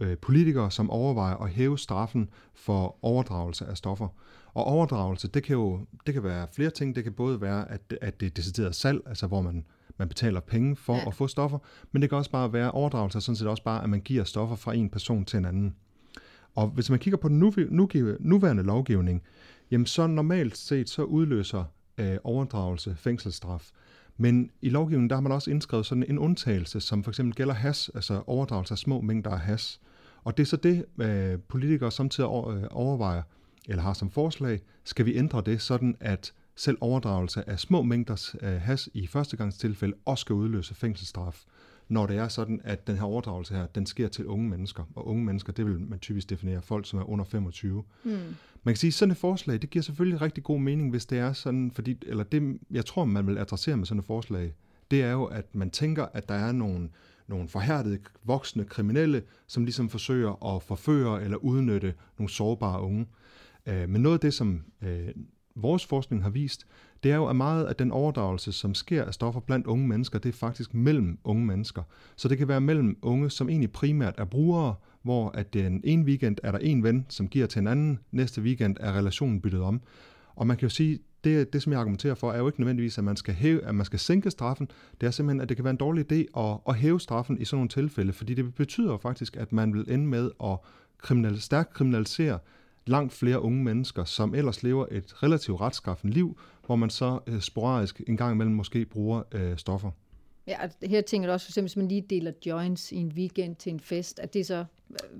øh, 0.00 0.18
politikere, 0.18 0.70
som 0.70 0.90
overvejer 0.90 1.36
at 1.36 1.50
hæve 1.50 1.78
straffen 1.78 2.28
for 2.54 2.98
overdragelse 3.02 3.66
af 3.66 3.76
stoffer. 3.76 4.08
Og 4.54 4.64
overdragelse, 4.64 5.28
det 5.28 5.42
kan 5.42 5.56
jo 5.56 5.80
det 6.06 6.14
kan 6.14 6.22
være 6.22 6.46
flere 6.52 6.70
ting. 6.70 6.96
Det 6.96 7.04
kan 7.04 7.12
både 7.12 7.40
være, 7.40 7.70
at, 7.70 7.94
at 8.00 8.20
det 8.20 8.26
er 8.26 8.30
decideret 8.30 8.74
salg, 8.74 9.00
altså 9.06 9.26
hvor 9.26 9.40
man, 9.40 9.64
man 9.98 10.08
betaler 10.08 10.40
penge 10.40 10.76
for 10.76 10.94
ja. 10.94 11.06
at 11.06 11.14
få 11.14 11.26
stoffer, 11.26 11.58
men 11.92 12.02
det 12.02 12.10
kan 12.10 12.18
også 12.18 12.30
bare 12.30 12.52
være 12.52 12.70
overdragelse, 12.70 13.20
sådan 13.20 13.36
set 13.36 13.48
også 13.48 13.62
bare, 13.62 13.82
at 13.82 13.90
man 13.90 14.00
giver 14.00 14.24
stoffer 14.24 14.56
fra 14.56 14.74
en 14.74 14.90
person 14.90 15.24
til 15.24 15.36
en 15.36 15.44
anden. 15.44 15.74
Og 16.54 16.68
hvis 16.68 16.90
man 16.90 16.98
kigger 16.98 17.18
på 17.18 17.28
den 17.28 17.38
nuværende 18.20 18.62
lovgivning, 18.62 19.22
jamen 19.70 19.86
så 19.86 20.06
normalt 20.06 20.56
set 20.56 20.88
så 20.88 21.02
udløser 21.02 21.64
øh, 21.98 22.16
overdragelse 22.24 22.96
fængselsstraf. 22.98 23.70
Men 24.16 24.50
i 24.62 24.68
lovgivningen, 24.68 25.10
der 25.10 25.16
har 25.16 25.20
man 25.20 25.32
også 25.32 25.50
indskrevet 25.50 25.86
sådan 25.86 26.04
en 26.08 26.18
undtagelse, 26.18 26.80
som 26.80 27.04
for 27.04 27.10
eksempel 27.10 27.34
gælder 27.34 27.54
has, 27.54 27.90
altså 27.94 28.22
overdragelse 28.26 28.74
af 28.74 28.78
små 28.78 29.00
mængder 29.00 29.30
af 29.30 29.40
has. 29.40 29.80
Og 30.24 30.36
det 30.36 30.42
er 30.42 30.46
så 30.46 30.56
det, 30.56 30.84
øh, 31.00 31.38
politikere 31.48 31.90
samtidig 31.92 32.28
øh, 32.28 32.64
overvejer, 32.70 33.22
eller 33.68 33.82
har 33.82 33.92
som 33.92 34.10
forslag, 34.10 34.60
skal 34.84 35.06
vi 35.06 35.16
ændre 35.16 35.42
det 35.46 35.62
sådan, 35.62 35.96
at 36.00 36.32
selv 36.56 36.78
overdragelse 36.80 37.48
af 37.50 37.58
små 37.58 37.82
mængder 37.82 38.34
øh, 38.42 38.60
has 38.60 38.88
i 38.94 39.06
førstegangstilfælde 39.06 39.94
også 40.04 40.20
skal 40.20 40.34
udløse 40.34 40.74
fængselsstraf 40.74 41.44
når 41.88 42.06
det 42.06 42.16
er 42.16 42.28
sådan, 42.28 42.60
at 42.64 42.86
den 42.86 42.96
her 42.96 43.04
overdragelse 43.04 43.54
her, 43.54 43.66
den 43.66 43.86
sker 43.86 44.08
til 44.08 44.26
unge 44.26 44.48
mennesker. 44.48 44.84
Og 44.94 45.06
unge 45.06 45.24
mennesker, 45.24 45.52
det 45.52 45.66
vil 45.66 45.80
man 45.80 45.98
typisk 45.98 46.30
definere 46.30 46.62
folk, 46.62 46.86
som 46.86 46.98
er 46.98 47.08
under 47.10 47.24
25. 47.24 47.84
Mm. 48.04 48.10
Man 48.62 48.74
kan 48.74 48.76
sige, 48.76 48.88
at 48.88 48.94
sådan 48.94 49.12
et 49.12 49.18
forslag, 49.18 49.62
det 49.62 49.70
giver 49.70 49.82
selvfølgelig 49.82 50.20
rigtig 50.20 50.44
god 50.44 50.60
mening, 50.60 50.90
hvis 50.90 51.06
det 51.06 51.18
er 51.18 51.32
sådan, 51.32 51.70
fordi, 51.74 51.96
eller 52.06 52.24
det, 52.24 52.58
jeg 52.70 52.84
tror, 52.86 53.04
man 53.04 53.26
vil 53.26 53.38
adressere 53.38 53.76
med 53.76 53.86
sådan 53.86 53.98
et 53.98 54.04
forslag, 54.04 54.54
det 54.90 55.02
er 55.02 55.12
jo, 55.12 55.24
at 55.24 55.54
man 55.54 55.70
tænker, 55.70 56.06
at 56.12 56.28
der 56.28 56.34
er 56.34 56.52
nogle, 56.52 56.88
nogle 57.28 57.48
forhærdede 57.48 57.98
voksne 58.24 58.64
kriminelle, 58.64 59.22
som 59.46 59.64
ligesom 59.64 59.88
forsøger 59.88 60.54
at 60.54 60.62
forføre 60.62 61.22
eller 61.22 61.36
udnytte 61.36 61.94
nogle 62.18 62.30
sårbare 62.30 62.82
unge. 62.82 63.06
Øh, 63.66 63.88
men 63.88 64.02
noget 64.02 64.16
af 64.16 64.20
det, 64.20 64.34
som 64.34 64.64
øh, 64.82 65.08
vores 65.54 65.86
forskning 65.86 66.22
har 66.22 66.30
vist, 66.30 66.66
det 67.06 67.12
er 67.12 67.16
jo, 67.16 67.26
at 67.26 67.36
meget 67.36 67.64
af 67.64 67.76
den 67.76 67.92
overdragelse, 67.92 68.52
som 68.52 68.74
sker 68.74 69.04
af 69.04 69.14
stoffer 69.14 69.40
blandt 69.40 69.66
unge 69.66 69.88
mennesker, 69.88 70.18
det 70.18 70.28
er 70.28 70.32
faktisk 70.32 70.74
mellem 70.74 71.18
unge 71.24 71.46
mennesker. 71.46 71.82
Så 72.16 72.28
det 72.28 72.38
kan 72.38 72.48
være 72.48 72.60
mellem 72.60 72.98
unge, 73.02 73.30
som 73.30 73.48
egentlig 73.48 73.72
primært 73.72 74.14
er 74.18 74.24
brugere, 74.24 74.74
hvor 75.02 75.30
at 75.30 75.54
den 75.54 75.80
ene 75.84 76.04
weekend 76.04 76.36
er 76.42 76.50
der 76.50 76.58
en 76.58 76.82
ven, 76.82 77.06
som 77.08 77.28
giver 77.28 77.46
til 77.46 77.60
en 77.60 77.66
anden, 77.66 77.98
næste 78.10 78.42
weekend 78.42 78.76
er 78.80 78.92
relationen 78.92 79.40
byttet 79.40 79.60
om. 79.60 79.80
Og 80.36 80.46
man 80.46 80.56
kan 80.56 80.68
jo 80.68 80.74
sige, 80.74 80.98
det, 81.24 81.52
det 81.52 81.62
som 81.62 81.72
jeg 81.72 81.80
argumenterer 81.80 82.14
for, 82.14 82.32
er 82.32 82.38
jo 82.38 82.46
ikke 82.46 82.60
nødvendigvis, 82.60 82.98
at 82.98 83.04
man 83.04 83.16
skal, 83.16 83.34
hæve, 83.34 83.64
at 83.64 83.74
man 83.74 83.86
skal 83.86 83.98
sænke 83.98 84.30
straffen. 84.30 84.68
Det 85.00 85.06
er 85.06 85.10
simpelthen, 85.10 85.40
at 85.40 85.48
det 85.48 85.56
kan 85.56 85.64
være 85.64 85.70
en 85.70 85.76
dårlig 85.76 86.12
idé 86.12 86.40
at, 86.40 86.58
at 86.68 86.74
hæve 86.74 87.00
straffen 87.00 87.40
i 87.40 87.44
sådan 87.44 87.56
nogle 87.56 87.68
tilfælde, 87.68 88.12
fordi 88.12 88.34
det 88.34 88.54
betyder 88.54 88.98
faktisk, 88.98 89.36
at 89.36 89.52
man 89.52 89.74
vil 89.74 89.84
ende 89.88 90.06
med 90.06 90.30
at 90.44 90.58
kriminal, 90.98 91.40
stærkt 91.40 91.74
kriminalisere 91.74 92.38
langt 92.86 93.12
flere 93.12 93.40
unge 93.40 93.64
mennesker, 93.64 94.04
som 94.04 94.34
ellers 94.34 94.62
lever 94.62 94.86
et 94.90 95.22
relativt 95.22 95.60
retskaffen 95.60 96.10
liv, 96.10 96.38
hvor 96.66 96.76
man 96.76 96.90
så 96.90 97.18
øh, 97.26 97.40
sporadisk 97.40 98.02
en 98.06 98.16
gang 98.16 98.34
imellem 98.34 98.54
måske 98.54 98.84
bruger 98.84 99.22
øh, 99.32 99.56
stoffer. 99.56 99.90
Ja, 100.46 100.56
her 100.82 101.00
tænker 101.00 101.28
du 101.28 101.32
også 101.32 101.46
for 101.46 101.50
eksempel, 101.50 101.68
hvis 101.68 101.76
man 101.76 101.88
lige 101.88 102.04
deler 102.10 102.32
joints 102.46 102.92
i 102.92 102.96
en 102.96 103.12
weekend 103.16 103.56
til 103.56 103.72
en 103.72 103.80
fest, 103.80 104.18
at 104.18 104.34
det 104.34 104.46
så, 104.46 104.64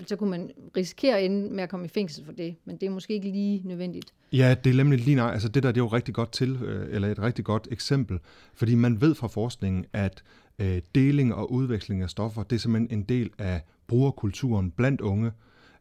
så 0.07 0.17
kunne 0.17 0.31
man 0.31 0.51
risikere 0.77 1.21
at 1.21 1.31
med 1.31 1.63
at 1.63 1.69
komme 1.69 1.87
i 1.87 1.89
fængsel 1.89 2.25
for 2.25 2.33
det, 2.33 2.57
men 2.65 2.77
det 2.77 2.87
er 2.87 2.91
måske 2.91 3.15
ikke 3.15 3.31
lige 3.31 3.63
nødvendigt. 3.65 4.13
Ja, 4.33 4.55
det 4.65 4.71
er 4.71 4.77
nemlig 4.77 5.01
lige 5.01 5.15
nej. 5.15 5.33
Altså 5.33 5.49
det 5.49 5.63
der 5.63 5.73
det 5.73 5.81
er 5.81 5.85
jo 5.85 5.89
rigtig 5.89 6.15
godt 6.15 6.33
til, 6.33 6.57
øh, 6.63 6.95
eller 6.95 7.09
et 7.09 7.19
rigtig 7.19 7.45
godt 7.45 7.69
eksempel, 7.71 8.19
fordi 8.55 8.75
man 8.75 9.01
ved 9.01 9.15
fra 9.15 9.29
forskningen, 9.29 9.87
at 9.93 10.23
øh, 10.59 10.83
deling 10.95 11.35
og 11.35 11.53
udveksling 11.53 12.03
af 12.03 12.11
stoffer, 12.11 12.43
det 12.43 12.57
er 12.57 12.61
simpelthen 12.61 12.99
en 12.99 13.05
del 13.05 13.31
af 13.39 13.61
brugerkulturen 13.87 14.71
blandt 14.71 15.01
unge, 15.01 15.33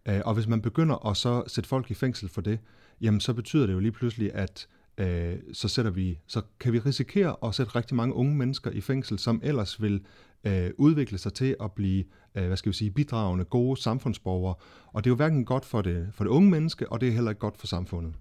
Øh, 0.08 0.22
og 0.26 0.34
hvis 0.34 0.48
man 0.48 0.62
begynder 0.62 1.10
at 1.10 1.18
så 1.18 1.44
sætte 1.48 1.68
folk 1.68 1.92
i 1.92 1.94
fængsel 1.94 2.30
for 2.30 2.42
det, 2.42 2.60
jamen 3.02 3.20
så 3.20 3.34
betyder 3.34 3.66
det 3.66 3.74
jo 3.74 3.80
lige 3.80 3.92
pludselig, 3.92 4.34
at 4.34 4.68
øh, 4.98 5.36
så, 5.54 5.68
sætter 5.68 5.92
vi, 5.92 6.20
så 6.28 6.42
kan 6.60 6.74
vi 6.74 6.80
risikere 6.80 7.36
at 7.44 7.56
sætte 7.56 7.76
rigtig 7.76 7.96
mange 7.96 8.16
unge 8.16 8.36
mennesker 8.36 8.72
i 8.72 8.82
fængsel, 8.82 9.20
som 9.20 9.42
ellers 9.44 9.82
vil 9.82 10.06
øh, 10.44 10.72
udvikle 10.78 11.18
sig 11.18 11.34
til 11.34 11.56
at 11.64 11.72
blive, 11.72 12.04
øh, 12.36 12.48
hvad 12.48 12.58
skal 12.58 12.72
vi 12.72 12.76
sige, 12.76 12.92
bidragende, 12.92 13.46
gode 13.46 13.82
samfundsborgere. 13.82 14.56
Og 14.88 15.04
det 15.04 15.10
er 15.10 15.12
jo 15.12 15.16
hverken 15.16 15.46
godt 15.46 15.66
for 15.66 15.82
det, 15.82 16.08
for 16.12 16.24
det 16.24 16.32
unge 16.32 16.50
menneske, 16.50 16.92
og 16.92 17.02
det 17.02 17.10
er 17.10 17.14
heller 17.14 17.32
ikke 17.32 17.40
godt 17.40 17.58
for 17.58 17.68
samfundet. 17.68 18.14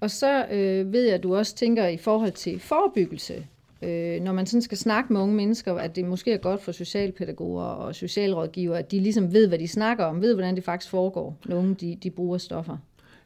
Og 0.00 0.10
så 0.10 0.46
øh, 0.46 0.92
ved 0.92 1.04
jeg, 1.04 1.14
at 1.14 1.22
du 1.22 1.36
også 1.36 1.56
tænker 1.56 1.86
i 1.86 1.96
forhold 1.96 2.32
til 2.32 2.60
forebyggelse 2.60 3.46
øh, 3.84 4.20
når 4.22 4.32
man 4.32 4.46
sådan 4.46 4.62
skal 4.62 4.78
snakke 4.78 5.12
med 5.12 5.20
unge 5.20 5.34
mennesker, 5.34 5.74
at 5.74 5.96
det 5.96 6.04
måske 6.04 6.32
er 6.32 6.38
godt 6.38 6.62
for 6.62 6.72
socialpædagoger 6.72 7.64
og 7.64 7.94
socialrådgiver, 7.94 8.76
at 8.76 8.90
de 8.90 9.00
ligesom 9.00 9.32
ved, 9.32 9.48
hvad 9.48 9.58
de 9.58 9.68
snakker 9.68 10.04
om, 10.04 10.20
ved, 10.20 10.34
hvordan 10.34 10.56
det 10.56 10.64
faktisk 10.64 10.90
foregår, 10.90 11.38
når 11.46 11.56
unge 11.56 11.74
de, 11.74 11.98
de 12.02 12.10
bruger 12.10 12.38
stoffer. 12.38 12.76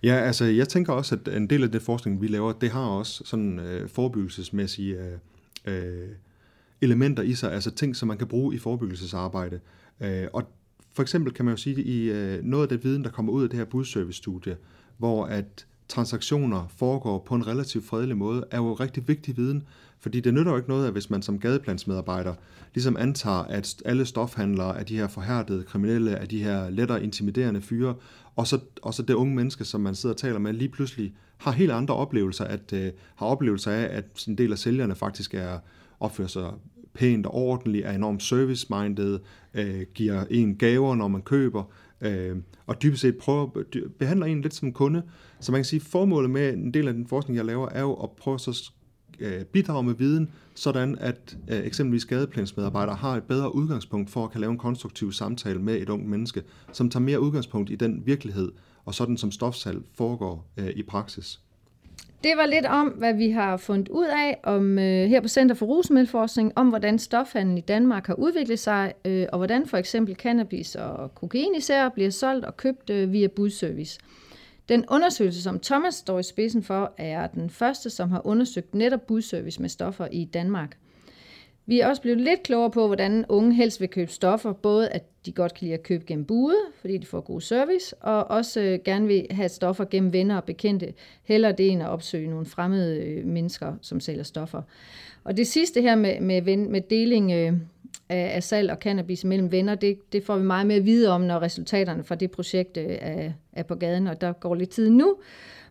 Ja, 0.03 0.15
altså 0.15 0.45
jeg 0.45 0.69
tænker 0.69 0.93
også, 0.93 1.15
at 1.15 1.37
en 1.37 1.51
del 1.51 1.63
af 1.63 1.71
det 1.71 1.83
forskning, 1.83 2.23
vi 2.23 2.27
laver, 2.27 2.53
det 2.53 2.71
har 2.71 2.87
også 2.87 3.23
sådan 3.25 3.59
øh, 3.59 3.89
forebyggelsesmæssige 3.89 4.97
øh, 5.65 6.03
øh, 6.03 6.09
elementer 6.81 7.23
i 7.23 7.35
sig, 7.35 7.53
altså 7.53 7.71
ting, 7.71 7.97
som 7.97 8.09
man 8.09 8.19
kan 8.19 8.27
bruge 8.27 8.55
i 8.55 8.59
forebyggelsesarbejde. 8.59 9.61
Øh, 10.01 10.27
og 10.33 10.43
for 10.95 11.03
eksempel 11.03 11.33
kan 11.33 11.45
man 11.45 11.53
jo 11.53 11.57
sige, 11.57 11.79
at 11.79 11.87
i 11.87 12.11
øh, 12.11 12.45
noget 12.45 12.63
af 12.63 12.69
det 12.69 12.85
viden, 12.85 13.05
der 13.05 13.11
kommer 13.11 13.33
ud 13.33 13.43
af 13.43 13.49
det 13.49 13.59
her 13.59 13.67
budservice-studie, 13.67 14.57
hvor 14.99 15.25
at 15.25 15.67
transaktioner 15.89 16.67
foregår 16.77 17.19
på 17.19 17.35
en 17.35 17.47
relativt 17.47 17.85
fredelig 17.85 18.17
måde, 18.17 18.45
er 18.51 18.57
jo 18.57 18.75
rigtig 18.75 19.09
vigtig 19.09 19.37
viden, 19.37 19.63
fordi 20.01 20.21
det 20.21 20.35
nytter 20.35 20.53
jo 20.53 20.57
ikke 20.57 20.69
noget, 20.69 20.87
at 20.87 20.93
hvis 20.93 21.11
man 21.11 21.23
som 21.23 21.39
gadeplansmedarbejder 21.39 22.35
ligesom 22.75 22.97
antager, 22.97 23.43
at 23.43 23.83
alle 23.85 24.07
stofhandlere 24.07 24.79
er 24.81 24.85
de 24.85 24.97
her 24.97 25.09
forhærdede 25.09 25.65
kriminelle, 25.65 26.11
er 26.11 26.27
de 26.27 26.43
her 26.43 26.71
lettere 26.71 27.03
intimiderende 27.03 27.61
fyre, 27.61 27.95
og 28.37 28.47
så, 28.47 28.59
og 28.83 28.95
så 28.95 29.03
det 29.03 29.15
unge 29.15 29.35
menneske, 29.35 29.65
som 29.65 29.81
man 29.81 29.95
sidder 29.95 30.15
og 30.15 30.21
taler 30.21 30.39
med, 30.39 30.53
lige 30.53 30.69
pludselig 30.69 31.15
har 31.39 31.53
helt 31.53 31.71
andre 31.73 31.95
oplevelser, 31.95 32.45
at 32.45 32.73
øh, 32.73 32.93
har 33.17 33.27
oplevelser 33.27 33.71
af, 33.71 33.97
at 33.97 34.25
en 34.29 34.39
del 34.39 34.53
af 34.53 34.59
sælgerne 34.59 34.95
faktisk 34.95 35.35
er 35.35 35.59
opfører 36.01 36.29
sig 36.29 36.51
pænt 36.95 37.27
og 37.27 37.35
ordentligt, 37.35 37.87
er 37.87 37.93
enormt 37.93 38.23
service-minded, 38.23 39.19
øh, 39.55 39.83
giver 39.95 40.25
en 40.31 40.57
gaver, 40.57 40.95
når 40.95 41.09
man 41.09 41.23
køber, 41.23 41.65
øh, 42.01 42.37
og 42.67 42.83
dybest 42.83 43.03
set 43.03 43.19
prøver, 43.19 43.65
behandler 43.99 44.27
en 44.27 44.41
lidt 44.41 44.55
som 44.55 44.73
kunde. 44.73 45.03
Så 45.41 45.53
man 45.53 45.59
kan 45.59 45.65
sige, 45.65 45.81
at 45.81 45.87
formålet 45.87 46.31
med 46.31 46.55
en 46.55 46.75
del 46.75 46.89
af 46.89 46.95
den 46.95 47.07
forskning, 47.07 47.37
jeg 47.37 47.45
laver, 47.45 47.69
er 47.69 47.81
jo 47.81 47.95
at 47.95 48.11
prøve 48.11 48.39
så 48.39 48.73
øh, 49.21 49.45
bidrage 49.45 49.83
med 49.83 49.95
viden, 49.95 50.31
sådan 50.55 50.99
at 51.01 51.37
øh, 51.49 51.67
eksempelvis 51.67 52.05
gadeplansmedarbejdere 52.05 52.97
har 52.97 53.17
et 53.17 53.23
bedre 53.23 53.55
udgangspunkt 53.55 54.11
for 54.11 54.25
at 54.25 54.31
kan 54.31 54.41
lave 54.41 54.51
en 54.51 54.59
konstruktiv 54.59 55.13
samtale 55.13 55.59
med 55.59 55.75
et 55.75 55.89
ungt 55.89 56.09
menneske, 56.09 56.43
som 56.73 56.91
tager 56.91 57.05
mere 57.05 57.21
udgangspunkt 57.21 57.71
i 57.71 57.75
den 57.75 58.03
virkelighed, 58.07 58.53
og 58.85 58.95
sådan 58.95 59.17
som 59.17 59.31
stofsalg 59.31 59.83
foregår 59.95 60.47
øh, 60.57 60.71
i 60.77 60.83
praksis. 60.83 61.41
Det 62.25 62.33
var 62.37 62.47
lidt 62.47 62.67
om, 62.67 62.89
hvad 62.89 63.15
vi 63.15 63.31
har 63.31 63.57
fundet 63.57 63.89
ud 63.89 64.07
af 64.07 64.41
om 64.43 64.79
øh, 64.79 65.09
her 65.09 65.21
på 65.21 65.29
Center 65.29 65.55
for 65.55 65.67
Rusmiddelforskning, 65.67 66.53
om 66.57 66.69
hvordan 66.69 66.99
stofhandlen 66.99 67.59
i 67.59 67.61
Danmark 67.61 68.07
har 68.07 68.15
udviklet 68.15 68.59
sig, 68.59 68.93
øh, 69.05 69.27
og 69.33 69.39
hvordan 69.39 69.67
for 69.67 69.77
eksempel 69.77 70.15
cannabis 70.15 70.75
og 70.75 71.15
kokain 71.15 71.55
især 71.59 71.89
bliver 71.89 72.11
solgt 72.11 72.45
og 72.45 72.57
købt 72.57 72.91
øh, 72.91 73.13
via 73.13 73.27
budservice. 73.27 74.01
Den 74.69 74.85
undersøgelse, 74.89 75.43
som 75.43 75.61
Thomas 75.61 75.95
står 75.95 76.19
i 76.19 76.23
spidsen 76.23 76.63
for, 76.63 76.93
er 76.97 77.27
den 77.27 77.51
første, 77.51 77.91
som 77.91 78.11
har 78.11 78.27
undersøgt 78.27 78.75
netop 78.75 79.07
budservice 79.07 79.61
med 79.61 79.69
stoffer 79.69 80.09
i 80.13 80.25
Danmark. 80.25 80.77
Vi 81.67 81.81
er 81.81 81.89
også 81.89 82.03
blevet 82.03 82.21
lidt 82.21 82.43
klogere 82.43 82.71
på, 82.71 82.87
hvordan 82.87 83.25
unge 83.29 83.55
helst 83.55 83.81
vil 83.81 83.89
købe 83.89 84.13
stoffer. 84.13 84.53
Både 84.53 84.89
at 84.89 85.03
de 85.27 85.33
godt 85.33 85.55
kan 85.55 85.65
lide 85.65 85.75
at 85.75 85.83
købe 85.83 86.05
gennem 86.07 86.25
bude, 86.25 86.57
fordi 86.81 86.99
de 86.99 87.07
får 87.07 87.21
god 87.21 87.41
service, 87.41 87.97
og 87.97 88.25
også 88.25 88.61
øh, 88.61 88.79
gerne 88.85 89.07
vil 89.07 89.27
have 89.31 89.49
stoffer 89.49 89.85
gennem 89.85 90.13
venner 90.13 90.37
og 90.37 90.45
bekendte. 90.45 90.95
Heller 91.23 91.53
det 91.53 91.71
end 91.71 91.83
at 91.83 91.89
opsøge 91.89 92.31
nogle 92.31 92.47
fremmede 92.47 92.97
øh, 93.05 93.27
mennesker, 93.27 93.75
som 93.83 94.01
sælger 94.01 94.23
stoffer. 94.23 94.63
Og 95.25 95.37
det 95.37 95.47
sidste 95.47 95.83
her 95.83 95.95
med, 95.95 96.21
med, 96.21 96.57
med 96.57 96.81
deling 96.81 97.33
øh, 97.33 97.53
af, 98.09 98.31
af 98.35 98.43
salg 98.43 98.71
og 98.71 98.77
cannabis 98.77 99.25
mellem 99.25 99.53
venner, 99.53 99.75
det, 99.75 100.13
det 100.13 100.25
får 100.25 100.37
vi 100.37 100.43
meget 100.43 100.67
mere 100.67 100.79
at 100.79 100.85
vide 100.85 101.09
om, 101.09 101.21
når 101.21 101.43
resultaterne 101.43 102.05
fra 102.05 102.15
det 102.15 102.31
projekt 102.31 102.77
øh, 102.77 102.97
er, 103.01 103.33
er 103.53 103.63
på 103.63 103.75
gaden, 103.75 104.07
og 104.07 104.21
der 104.21 104.33
går 104.33 104.55
lidt 104.55 104.71
tid 104.71 104.91
nu. 104.91 105.17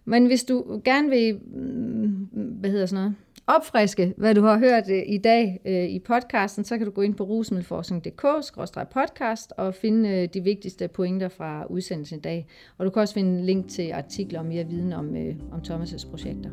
Men 0.06 0.26
hvis 0.26 0.44
du 0.44 0.82
gerne 0.86 1.10
vil, 1.10 1.36
mm, 1.36 2.28
hvad 2.32 2.70
hedder 2.70 2.86
sådan 2.86 3.04
noget, 3.04 3.16
opfriske, 3.48 4.14
hvad 4.18 4.36
du 4.36 4.42
har 4.42 4.58
hørt 4.58 4.90
øh, 4.90 5.04
i 5.06 5.18
dag 5.18 5.62
øh, 5.66 5.84
i 5.84 6.00
podcasten, 6.00 6.64
så 6.64 6.78
kan 6.78 6.86
du 6.86 6.92
gå 6.92 7.02
ind 7.02 7.16
på 7.16 7.24
rusmiddelforskning.dk-podcast 7.24 9.52
og 9.58 9.76
finde 9.76 10.10
øh, 10.10 10.30
de 10.34 10.42
vigtigste 10.42 10.88
pointer 10.88 11.30
fra 11.30 11.66
udsendelsen 11.70 12.18
i 12.18 12.22
dag. 12.22 12.48
Og 12.78 12.86
du 12.86 12.92
kan 12.92 13.02
også 13.02 13.14
finde 13.14 13.46
link 13.46 13.70
til 13.70 13.92
artikler 13.92 14.40
og 14.40 14.46
mere 14.46 14.64
viden 14.64 14.94
om, 14.94 15.16
øh, 15.16 15.36
om 15.52 15.60
Thomas' 15.60 16.10
projekter. 16.10 16.50